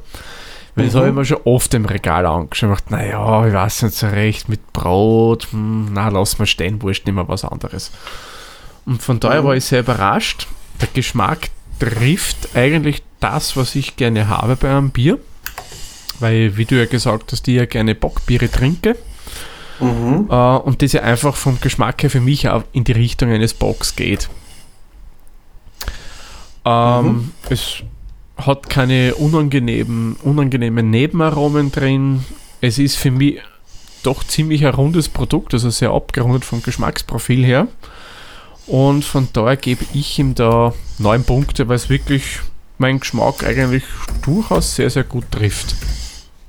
Weil 0.76 0.86
das 0.86 0.94
Mhm. 0.94 0.98
habe 1.00 1.10
ich 1.10 1.16
mir 1.16 1.26
schon 1.26 1.40
oft 1.46 1.74
im 1.74 1.86
Regal 1.86 2.28
angeschaut 2.28 2.70
gedacht, 2.70 2.92
naja, 2.92 3.48
ich 3.48 3.54
weiß 3.54 3.82
nicht 3.84 3.96
so 3.96 4.08
recht, 4.08 4.50
mit 4.50 4.72
Brot, 4.72 5.48
hm, 5.52 5.90
na, 5.94 6.10
lass 6.10 6.38
mal 6.38 6.46
stehen, 6.46 6.82
wurscht, 6.84 7.08
nehmen 7.08 7.18
wir 7.18 7.28
was 7.28 7.44
anderes. 7.44 7.92
Und 8.86 9.02
von 9.02 9.20
daher 9.20 9.42
Mhm. 9.42 9.46
war 9.48 9.56
ich 9.56 9.66
sehr 9.66 9.80
überrascht. 9.80 10.46
Der 10.80 10.90
Geschmack 10.94 11.50
trifft 11.80 12.56
eigentlich 12.56 13.02
das, 13.20 13.58
was 13.58 13.74
ich 13.74 13.96
gerne 13.96 14.28
habe 14.30 14.56
bei 14.56 14.70
einem 14.70 14.92
Bier. 14.92 15.18
Weil, 16.20 16.56
wie 16.56 16.66
du 16.66 16.76
ja 16.76 16.86
gesagt 16.86 17.32
hast, 17.32 17.48
ich 17.48 17.56
ja 17.56 17.66
gerne 17.66 17.96
Bockbiere 17.96 18.52
trinke. 18.52 18.96
Mhm. 19.80 20.28
Äh, 20.30 20.58
und 20.58 20.82
das 20.82 20.94
ja 20.94 21.02
einfach 21.02 21.36
vom 21.36 21.60
Geschmack 21.62 22.04
her 22.04 22.10
für 22.10 22.22
mich 22.22 22.48
auch 22.50 22.64
in 22.72 22.84
die 22.84 22.92
Richtung 22.92 23.30
eines 23.32 23.54
Bocks 23.54 23.96
geht. 23.96 24.30
Ähm, 26.66 27.06
Mhm. 27.06 27.32
Es 27.50 27.84
hat 28.38 28.70
keine 28.70 29.16
unangenehmen, 29.16 30.16
unangenehmen 30.24 30.90
Nebenaromen 30.90 31.72
drin. 31.72 32.24
Es 32.62 32.78
ist 32.78 32.96
für 32.96 33.12
mich 33.12 33.40
doch 34.04 34.24
ziemlich 34.24 34.66
ein 34.66 34.74
rundes 34.74 35.10
Produkt, 35.10 35.54
also 35.54 35.70
sehr 35.70 35.92
abgerundet 35.92 36.46
vom 36.46 36.64
Geschmacksprofil 36.64 37.46
her. 37.46 37.68
Und 38.66 39.04
von 39.04 39.28
daher 39.34 39.58
gebe 39.58 39.84
ich 39.94 40.20
ihm 40.20 40.36
da 40.36 40.74
neun 41.00 41.24
Punkte, 41.24 41.68
weil 41.68 41.76
es 41.76 41.90
wirklich 41.90 42.40
meinen 42.78 43.00
Geschmack 43.00 43.44
eigentlich 43.44 43.84
durchaus 44.22 44.76
sehr, 44.76 44.90
sehr 44.90 45.04
gut 45.04 45.26
trifft. 45.32 45.76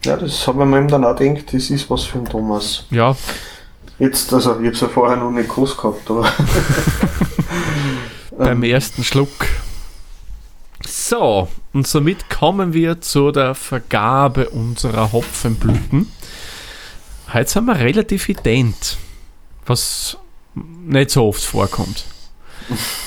Ja, 0.04 0.16
das 0.16 0.46
habe 0.46 0.62
ich 0.62 0.68
mir 0.68 0.78
eben 0.78 0.88
dann 0.88 1.04
auch 1.04 1.16
gedacht, 1.16 1.52
das 1.52 1.70
ist 1.70 1.90
was 1.90 2.04
für 2.04 2.18
den 2.18 2.26
Thomas. 2.26 2.84
Ja, 2.90 3.14
Jetzt, 4.00 4.32
also 4.32 4.52
ich 4.52 4.56
habe 4.56 4.68
es 4.68 4.80
ja 4.80 4.88
vorher 4.88 5.18
noch 5.18 5.30
nicht 5.30 5.50
groß 5.50 5.76
gehabt, 5.76 6.10
aber 6.10 6.32
beim 8.38 8.62
ersten 8.62 9.04
Schluck. 9.04 9.46
So, 10.86 11.48
und 11.74 11.86
somit 11.86 12.30
kommen 12.30 12.72
wir 12.72 13.02
zu 13.02 13.30
der 13.30 13.54
Vergabe 13.54 14.48
unserer 14.48 15.12
Hopfenblüten. 15.12 16.10
Heute 17.30 17.50
sind 17.50 17.66
wir 17.66 17.78
relativ 17.78 18.30
ident, 18.30 18.96
was 19.66 20.16
nicht 20.54 21.10
so 21.10 21.26
oft 21.26 21.44
vorkommt. 21.44 22.06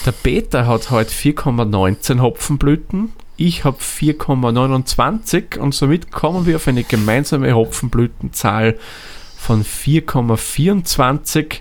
Der 0.06 0.12
Peter 0.12 0.68
hat 0.68 0.92
heute 0.92 1.12
4,19 1.12 2.22
Hopfenblüten, 2.22 3.14
ich 3.38 3.64
habe 3.64 3.78
4,29 3.78 5.58
und 5.58 5.74
somit 5.74 6.12
kommen 6.12 6.46
wir 6.46 6.58
auf 6.58 6.68
eine 6.68 6.84
gemeinsame 6.84 7.54
Hopfenblütenzahl 7.54 8.78
von 9.38 9.64
4,24. 9.66 11.60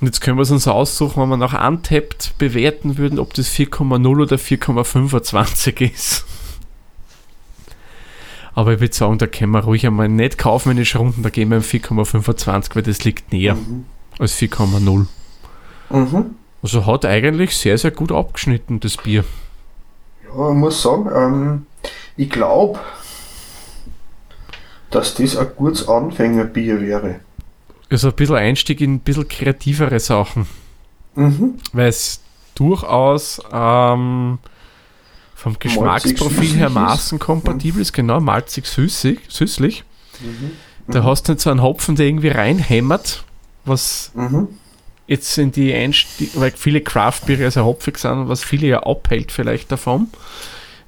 Und 0.00 0.06
jetzt 0.08 0.20
können 0.20 0.36
wir 0.36 0.42
es 0.42 0.50
uns 0.50 0.68
aussuchen, 0.68 1.22
wenn 1.22 1.28
wir 1.30 1.36
nach 1.36 1.66
Untapped 1.66 2.34
bewerten 2.38 2.98
würden, 2.98 3.18
ob 3.18 3.32
das 3.34 3.50
4,0 3.50 4.20
oder 4.20 4.36
4,25 4.36 5.90
ist. 5.92 6.24
Aber 8.54 8.74
ich 8.74 8.80
würde 8.80 8.94
sagen, 8.94 9.18
da 9.18 9.26
können 9.26 9.52
wir 9.52 9.64
ruhig 9.64 9.86
einmal 9.86 10.08
nicht 10.08 10.38
kaufmännisch 10.38 10.94
runden, 10.96 11.22
da 11.22 11.30
gehen 11.30 11.48
wir 11.50 11.56
im 11.56 11.62
4,25, 11.62 12.74
weil 12.76 12.82
das 12.82 13.04
liegt 13.04 13.32
näher 13.32 13.54
Mhm. 13.56 13.86
als 14.18 14.34
4,0. 14.34 15.06
Mhm. 15.90 16.24
Also 16.62 16.86
hat 16.86 17.04
eigentlich 17.04 17.56
sehr, 17.56 17.76
sehr 17.78 17.90
gut 17.90 18.12
abgeschnitten, 18.12 18.80
das 18.80 18.96
Bier. 18.96 19.24
Ich 20.34 20.54
muss 20.56 20.82
sagen, 20.82 21.10
ähm, 21.14 21.66
ich 22.16 22.30
glaube, 22.30 22.80
dass 24.90 25.14
das 25.14 25.36
ein 25.36 25.48
gutes 25.56 25.88
Anfängerbier 25.88 26.80
wäre. 26.80 27.20
Also 27.90 28.08
ein 28.08 28.14
bisschen 28.14 28.36
Einstieg 28.36 28.80
in 28.80 28.94
ein 28.94 29.00
bisschen 29.00 29.28
kreativere 29.28 30.00
Sachen. 30.00 30.46
Mhm. 31.16 31.58
weil 31.72 31.88
es 31.90 32.20
durchaus 32.56 33.40
ähm, 33.52 34.38
vom 35.36 35.56
Geschmacksprofil 35.60 36.56
her 36.56 36.66
ist. 36.66 36.72
maßenkompatibel 36.74 37.80
ist, 37.80 37.92
genau, 37.92 38.18
malzig 38.18 38.66
süßig, 38.66 39.20
süßlich. 39.28 39.84
Mhm. 40.20 40.50
Da 40.88 41.04
hast 41.04 41.28
du 41.28 41.32
nicht 41.32 41.40
so 41.42 41.50
einen 41.50 41.62
Hopfen, 41.62 41.94
der 41.94 42.06
irgendwie 42.06 42.30
reinhämmert, 42.30 43.22
was 43.64 44.10
Mhm. 44.14 44.48
Jetzt 45.06 45.36
in 45.38 45.52
die 45.52 45.72
Einstieg, 45.74 46.30
weil 46.34 46.52
viele 46.52 46.80
Craft-Biere 46.80 47.50
sehr 47.50 47.64
hopfig 47.64 47.98
sind 47.98 48.12
und 48.12 48.28
was 48.28 48.42
viele 48.44 48.66
ja 48.68 48.82
abhält 48.84 49.32
vielleicht 49.32 49.70
davon. 49.72 50.08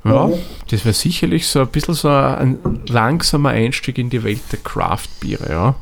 Ja, 0.04 0.28
Mhm. 0.28 0.34
das 0.70 0.84
wäre 0.84 0.94
sicherlich 0.94 1.46
so 1.48 1.60
ein 1.60 1.68
bisschen 1.68 1.94
so 1.94 2.08
ein 2.08 2.58
langsamer 2.86 3.50
Einstieg 3.50 3.98
in 3.98 4.08
die 4.08 4.22
Welt 4.22 4.40
der 4.52 4.60
Craft-Biere, 4.60 5.50
ja. 5.50 5.74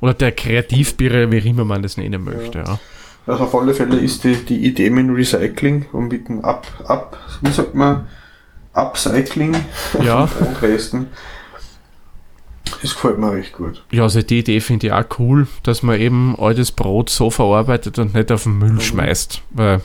Oder 0.00 0.14
der 0.14 0.32
Kreativbiere, 0.32 1.30
wie 1.30 1.38
immer 1.38 1.64
man 1.64 1.82
das 1.82 1.96
nennen 1.96 2.24
möchte, 2.24 2.58
ja. 2.58 2.78
Also 3.26 3.44
auf 3.44 3.54
alle 3.54 3.72
Fälle 3.74 3.98
ist 3.98 4.24
die, 4.24 4.34
die 4.34 4.64
Idee 4.66 4.90
mit 4.90 5.06
dem 5.06 5.14
Recycling 5.14 5.86
und 5.92 6.08
mit 6.08 6.26
dem 6.28 6.44
Up, 6.44 6.66
Up, 6.88 7.18
wie 7.40 7.50
sagt 7.52 7.74
man, 7.74 8.08
Upcycling 8.72 9.54
Ja. 10.02 10.26
von 10.26 10.46
Brotresten, 10.54 11.06
das 12.80 12.94
gefällt 12.94 13.18
mir 13.18 13.32
recht 13.32 13.52
gut. 13.52 13.84
Ja, 13.90 14.04
also 14.04 14.22
die 14.22 14.38
Idee 14.38 14.60
finde 14.60 14.86
ich 14.86 14.92
auch 14.92 15.04
cool, 15.18 15.46
dass 15.62 15.82
man 15.82 16.00
eben 16.00 16.36
altes 16.38 16.72
Brot 16.72 17.10
so 17.10 17.30
verarbeitet 17.30 17.98
und 17.98 18.14
nicht 18.14 18.30
auf 18.32 18.44
den 18.44 18.58
Müll 18.58 18.80
schmeißt. 18.80 19.42
Weil 19.50 19.80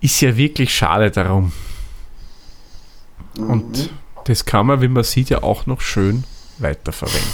ist 0.00 0.20
ja 0.20 0.36
wirklich 0.36 0.74
schade 0.74 1.10
darum. 1.10 1.52
Und 3.38 3.78
Mhm. 3.78 3.88
das 4.24 4.44
kann 4.44 4.66
man, 4.66 4.80
wie 4.82 4.88
man 4.88 5.04
sieht, 5.04 5.30
ja 5.30 5.42
auch 5.42 5.66
noch 5.66 5.80
schön 5.80 6.24
weiterverwenden. 6.58 7.30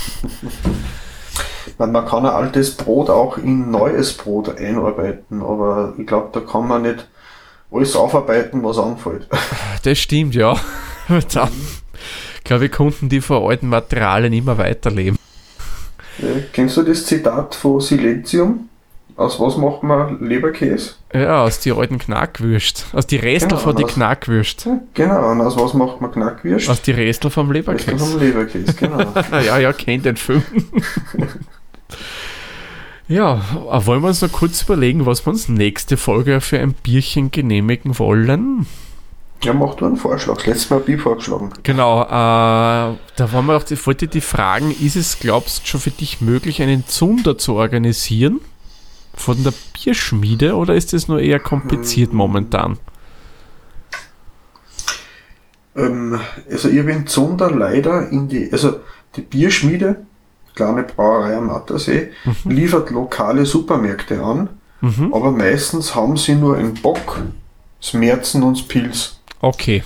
Man, 1.78 1.92
man 1.92 2.06
kann 2.06 2.26
ein 2.26 2.32
altes 2.32 2.74
Brot 2.76 3.10
auch 3.10 3.36
in 3.38 3.70
neues 3.70 4.12
Brot 4.14 4.56
einarbeiten, 4.58 5.42
aber 5.42 5.94
ich 5.98 6.06
glaube, 6.06 6.28
da 6.32 6.40
kann 6.40 6.66
man 6.68 6.82
nicht 6.82 7.06
alles 7.70 7.94
aufarbeiten, 7.96 8.62
was 8.64 8.78
anfällt. 8.78 9.28
Das 9.82 9.98
stimmt, 9.98 10.34
ja. 10.34 10.56
Dann, 11.32 11.50
glaube 12.50 12.66
ich, 12.66 12.72
konnten 12.72 13.08
die 13.08 13.20
von 13.20 13.48
alten 13.48 13.68
Materialien 13.68 14.32
immer 14.32 14.58
weiterleben. 14.58 15.16
Ja, 16.18 16.26
kennst 16.52 16.76
du 16.76 16.82
das 16.82 17.06
Zitat 17.06 17.54
von 17.54 17.80
Silentium? 17.80 18.68
Aus 19.14 19.38
was 19.38 19.56
macht 19.56 19.84
man 19.84 20.18
Leberkäse? 20.26 20.94
Ja, 21.14 21.44
aus 21.44 21.60
die 21.60 21.70
alten 21.70 21.98
Knackwürst. 21.98 22.86
Aus 22.92 23.06
die 23.06 23.18
Restel 23.18 23.50
Genau, 23.50 23.60
von 23.60 23.76
die 23.76 23.84
aus- 23.84 23.92
Knackwürst. 23.94 24.68
Genau, 24.94 25.30
und 25.30 25.40
aus 25.42 25.56
was 25.56 25.74
macht 25.74 26.00
man 26.00 26.10
Knackwürst? 26.10 26.68
Aus 26.68 26.82
die 26.82 26.90
Restel 26.90 27.30
vom 27.30 27.52
Leberkäse. 27.52 27.96
vom 27.98 28.18
Leberkäse, 28.18 28.74
genau. 28.74 28.98
Ja, 29.46 29.58
ja, 29.58 29.72
kennt 29.72 30.06
den 30.06 30.16
Film. 30.16 30.42
ja, 33.08 33.40
aber 33.68 33.86
wollen 33.86 34.02
wir 34.02 34.08
uns 34.08 34.22
noch 34.22 34.32
kurz 34.32 34.62
überlegen, 34.62 35.06
was 35.06 35.24
wir 35.24 35.30
uns 35.30 35.48
nächste 35.48 35.96
Folge 35.96 36.40
für 36.40 36.58
ein 36.58 36.72
Bierchen 36.72 37.30
genehmigen 37.30 37.96
wollen? 37.98 38.66
Ja, 39.42 39.54
mach 39.54 39.74
du 39.74 39.86
einen 39.86 39.96
Vorschlag. 39.96 40.36
Das 40.36 40.46
letzte 40.46 40.74
Mal 40.74 40.80
habe 40.80 40.92
ich 40.92 41.00
vorgeschlagen. 41.00 41.50
Genau, 41.62 42.02
äh, 42.02 42.06
da 42.08 42.96
waren 43.32 43.46
wir 43.46 43.56
auch, 43.56 43.64
ich 43.70 43.86
wollte 43.86 44.06
die 44.06 44.20
fragen, 44.20 44.70
ist 44.80 44.96
es, 44.96 45.18
glaubst 45.18 45.62
du, 45.62 45.66
schon 45.66 45.80
für 45.80 45.90
dich 45.90 46.20
möglich, 46.20 46.60
einen 46.60 46.86
Zunder 46.86 47.38
zu 47.38 47.54
organisieren? 47.54 48.40
Von 49.14 49.42
der 49.42 49.52
Bierschmiede 49.74 50.54
oder 50.54 50.74
ist 50.74 50.92
das 50.92 51.08
nur 51.08 51.20
eher 51.20 51.40
kompliziert 51.40 52.12
momentan? 52.12 52.78
Ähm, 55.76 56.20
also 56.50 56.68
ich 56.68 56.84
bin 56.84 57.06
Zunder 57.06 57.50
leider 57.50 58.08
in 58.08 58.28
die, 58.28 58.52
also 58.52 58.80
die 59.16 59.22
Bierschmiede, 59.22 60.04
kleine 60.54 60.82
Brauerei 60.82 61.36
am 61.36 61.50
Attersee, 61.50 62.10
liefert 62.44 62.90
lokale 62.90 63.46
Supermärkte 63.46 64.22
an, 64.22 64.48
Mhm. 64.82 65.12
aber 65.12 65.30
meistens 65.30 65.94
haben 65.94 66.16
sie 66.16 66.34
nur 66.34 66.56
einen 66.56 66.72
Bock, 66.74 67.20
das 67.80 67.92
Merzen 67.92 68.42
und 68.42 68.66
Pilz. 68.68 69.19
Okay, 69.40 69.82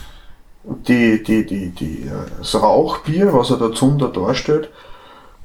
die, 0.65 1.23
die, 1.23 1.45
die, 1.47 1.69
die, 1.71 2.03
äh, 2.07 2.11
das 2.39 2.55
Rauchbier, 2.55 3.33
was 3.35 3.51
er 3.51 3.59
der 3.59 3.73
Zunder 3.73 4.09
darstellt, 4.09 4.71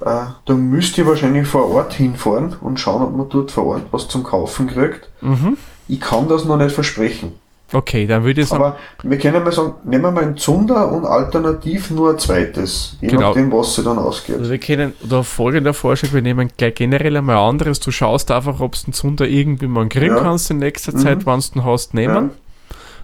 äh, 0.01 0.05
da 0.45 0.53
müsst 0.53 0.97
ihr 0.97 1.05
wahrscheinlich 1.05 1.47
vor 1.47 1.69
Ort 1.69 1.93
hinfahren 1.93 2.55
und 2.61 2.79
schauen, 2.79 3.03
ob 3.03 3.15
man 3.17 3.29
dort 3.29 3.51
vor 3.51 3.65
Ort 3.65 3.83
was 3.91 4.07
zum 4.07 4.23
Kaufen 4.23 4.67
kriegt. 4.67 5.09
mhm. 5.21 5.57
Ich 5.91 5.99
kann 5.99 6.27
das 6.29 6.45
noch 6.45 6.55
nicht 6.57 6.71
versprechen. 6.71 7.33
okay, 7.73 8.05
dann 8.07 8.23
würde 8.23 8.41
ich 8.41 8.47
sagen, 8.47 8.63
Aber 8.63 8.77
wir 9.03 9.17
können 9.17 9.43
mal 9.43 9.51
sagen, 9.51 9.73
nehmen 9.83 10.03
wir 10.05 10.11
mal 10.11 10.23
einen 10.23 10.37
Zunder 10.37 10.91
und 10.91 11.03
alternativ 11.05 11.89
nur 11.91 12.11
ein 12.11 12.19
zweites, 12.19 12.95
je 13.01 13.09
Genau. 13.09 13.21
nachdem, 13.29 13.51
was 13.51 13.75
sie 13.75 13.83
dann 13.83 13.97
ausgeht. 13.99 14.37
Also 14.37 14.51
wir 14.51 14.57
können, 14.59 14.93
oder 15.03 15.23
folgender 15.23 15.73
Vorschlag, 15.73 16.13
wir 16.13 16.21
nehmen 16.21 16.49
gleich 16.57 16.75
generell 16.75 17.17
einmal 17.17 17.37
ein 17.37 17.49
anderes. 17.49 17.79
Du 17.79 17.89
schaust 17.91 18.31
einfach, 18.31 18.59
ob 18.59 18.73
du 18.75 18.85
den 18.85 18.93
Zunder 18.93 19.27
irgendwie 19.27 19.67
mal 19.67 19.87
kriegen 19.89 20.15
Ja. 20.15 20.21
kannst 20.21 20.49
in 20.51 20.59
nächster 20.59 20.93
Mhm. 20.93 20.97
Zeit, 20.99 21.25
wann 21.25 21.41
du 21.41 21.47
den 21.55 21.65
hast, 21.65 21.93
nehmen. 21.93 22.29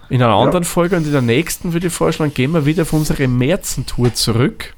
In 0.08 0.22
einer 0.22 0.34
anderen 0.34 0.64
Folge 0.64 0.96
und 0.96 1.04
in 1.06 1.12
der 1.12 1.22
nächsten 1.22 1.72
würde 1.72 1.88
ich 1.88 1.92
vorschlagen, 1.92 2.32
gehen 2.32 2.52
wir 2.52 2.64
wieder 2.66 2.82
auf 2.82 2.92
unsere 2.92 3.26
Märzentour 3.28 4.14
zurück. 4.14 4.74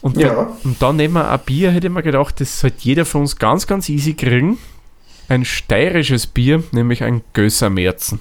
Und, 0.00 0.16
Ja. 0.16 0.34
dann, 0.34 0.46
und 0.64 0.82
dann 0.82 0.96
nehmen 0.96 1.14
wir 1.14 1.30
ein 1.30 1.40
Bier, 1.44 1.72
hätte 1.72 1.88
ich 1.88 1.92
mir 1.92 2.02
gedacht, 2.02 2.40
das 2.40 2.60
sollte 2.60 2.76
jeder 2.80 3.04
von 3.04 3.22
uns 3.22 3.36
ganz, 3.36 3.66
ganz 3.66 3.88
easy 3.88 4.14
kriegen. 4.14 4.58
Ein 5.28 5.44
steirisches 5.44 6.28
Bier, 6.28 6.62
nämlich 6.70 7.02
ein 7.02 7.22
Gösser 7.32 7.70
Märzen. 7.70 8.20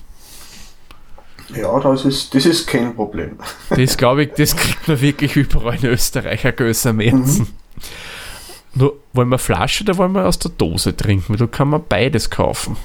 Ja, 1.55 1.79
das 1.79 2.05
ist, 2.05 2.33
das 2.33 2.47
ist 2.47 2.65
kein 2.65 2.95
Problem. 2.95 3.37
Das 3.69 3.97
glaube 3.97 4.23
ich, 4.23 4.31
das 4.33 4.55
kriegt 4.55 4.87
man 4.87 4.99
wirklich 5.01 5.35
überall 5.35 5.75
in 5.75 5.85
Österreich, 5.85 6.45
ein 6.47 6.55
Gösser 6.55 6.93
Märzen. 6.93 7.47
Nur, 8.73 8.95
wollen 9.13 9.29
wir 9.29 9.37
Flasche 9.37 9.83
oder 9.83 9.97
wollen 9.97 10.13
wir 10.13 10.25
aus 10.25 10.39
der 10.39 10.51
Dose 10.51 10.97
trinken? 10.97 11.25
Weil 11.29 11.37
da 11.37 11.47
kann 11.47 11.69
man 11.69 11.83
beides 11.87 12.29
kaufen. 12.31 12.75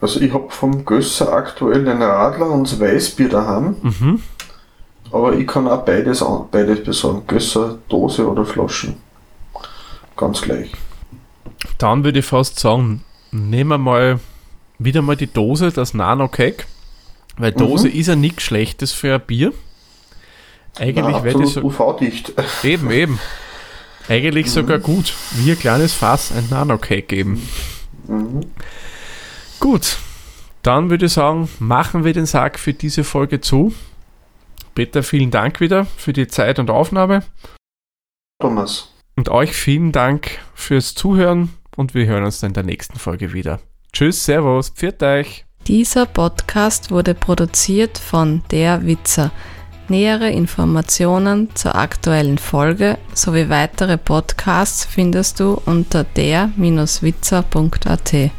Also 0.00 0.20
ich 0.20 0.32
habe 0.32 0.50
vom 0.50 0.84
Gösser 0.84 1.32
aktuell 1.32 1.84
den 1.84 2.00
Radler 2.02 2.50
und 2.50 2.64
das 2.70 2.80
Weißbier 2.80 3.28
daheim, 3.28 3.76
Mhm. 3.82 4.22
aber 5.12 5.34
ich 5.34 5.46
kann 5.46 5.68
auch 5.68 5.84
beides, 5.84 6.24
beides 6.50 6.82
besorgen. 6.84 7.22
Gösser, 7.26 7.78
Dose 7.88 8.26
oder 8.28 8.44
Flaschen. 8.46 8.96
Ganz 10.16 10.40
gleich. 10.40 10.70
Dann 11.78 12.04
würde 12.04 12.20
ich 12.20 12.24
fast 12.26 12.58
sagen, 12.58 13.04
nehmen 13.30 13.70
wir 13.70 13.78
mal 13.78 14.20
wieder 14.78 15.02
mal 15.02 15.16
die 15.16 15.26
Dose, 15.26 15.70
das 15.70 15.92
Nano 15.94 16.28
Cake. 16.28 16.64
Weil 17.36 17.52
Dose 17.52 17.88
ist 17.88 18.06
ja 18.08 18.16
nichts 18.16 18.42
Schlechtes 18.42 18.92
für 18.92 19.14
ein 19.14 19.20
Bier. 19.20 19.52
Eigentlich 20.78 21.22
wäre 21.22 21.40
das 21.40 21.54
so, 21.54 21.62
UV-dicht. 21.62 22.32
eben, 22.62 22.90
eben. 22.90 23.18
Eigentlich 24.08 24.50
sogar 24.50 24.78
gut. 24.78 25.14
Wie 25.36 25.50
ein 25.52 25.58
kleines 25.58 25.92
Fass 25.92 26.32
ein 26.32 26.48
Nano 26.50 26.78
Cake 26.78 27.02
geben. 27.02 27.46
Mhm. 28.08 28.40
Gut, 29.60 29.98
dann 30.62 30.90
würde 30.90 31.06
ich 31.06 31.12
sagen, 31.12 31.48
machen 31.58 32.04
wir 32.04 32.12
den 32.12 32.26
Sack 32.26 32.58
für 32.58 32.74
diese 32.74 33.04
Folge 33.04 33.40
zu. 33.40 33.72
Peter, 34.74 35.02
vielen 35.02 35.30
Dank 35.30 35.60
wieder 35.60 35.84
für 35.84 36.12
die 36.12 36.28
Zeit 36.28 36.58
und 36.58 36.70
Aufnahme. 36.70 37.22
Thomas. 38.40 38.92
Und 39.16 39.28
euch 39.28 39.52
vielen 39.52 39.92
Dank 39.92 40.38
fürs 40.54 40.94
Zuhören 40.94 41.50
und 41.76 41.92
wir 41.94 42.06
hören 42.06 42.24
uns 42.24 42.40
dann 42.40 42.50
in 42.50 42.54
der 42.54 42.62
nächsten 42.62 42.98
Folge 42.98 43.34
wieder. 43.34 43.60
Tschüss, 43.92 44.24
Servus, 44.24 44.70
pfiat 44.70 45.02
euch. 45.02 45.44
Dieser 45.66 46.06
Podcast 46.06 46.90
wurde 46.90 47.12
produziert 47.14 47.98
von 47.98 48.42
Der 48.50 48.86
Witzer. 48.86 49.30
Nähere 49.88 50.30
Informationen 50.30 51.54
zur 51.54 51.74
aktuellen 51.74 52.38
Folge 52.38 52.96
sowie 53.12 53.50
weitere 53.50 53.98
Podcasts 53.98 54.86
findest 54.86 55.40
du 55.40 55.60
unter 55.66 56.04
der-witzer.at. 56.04 58.30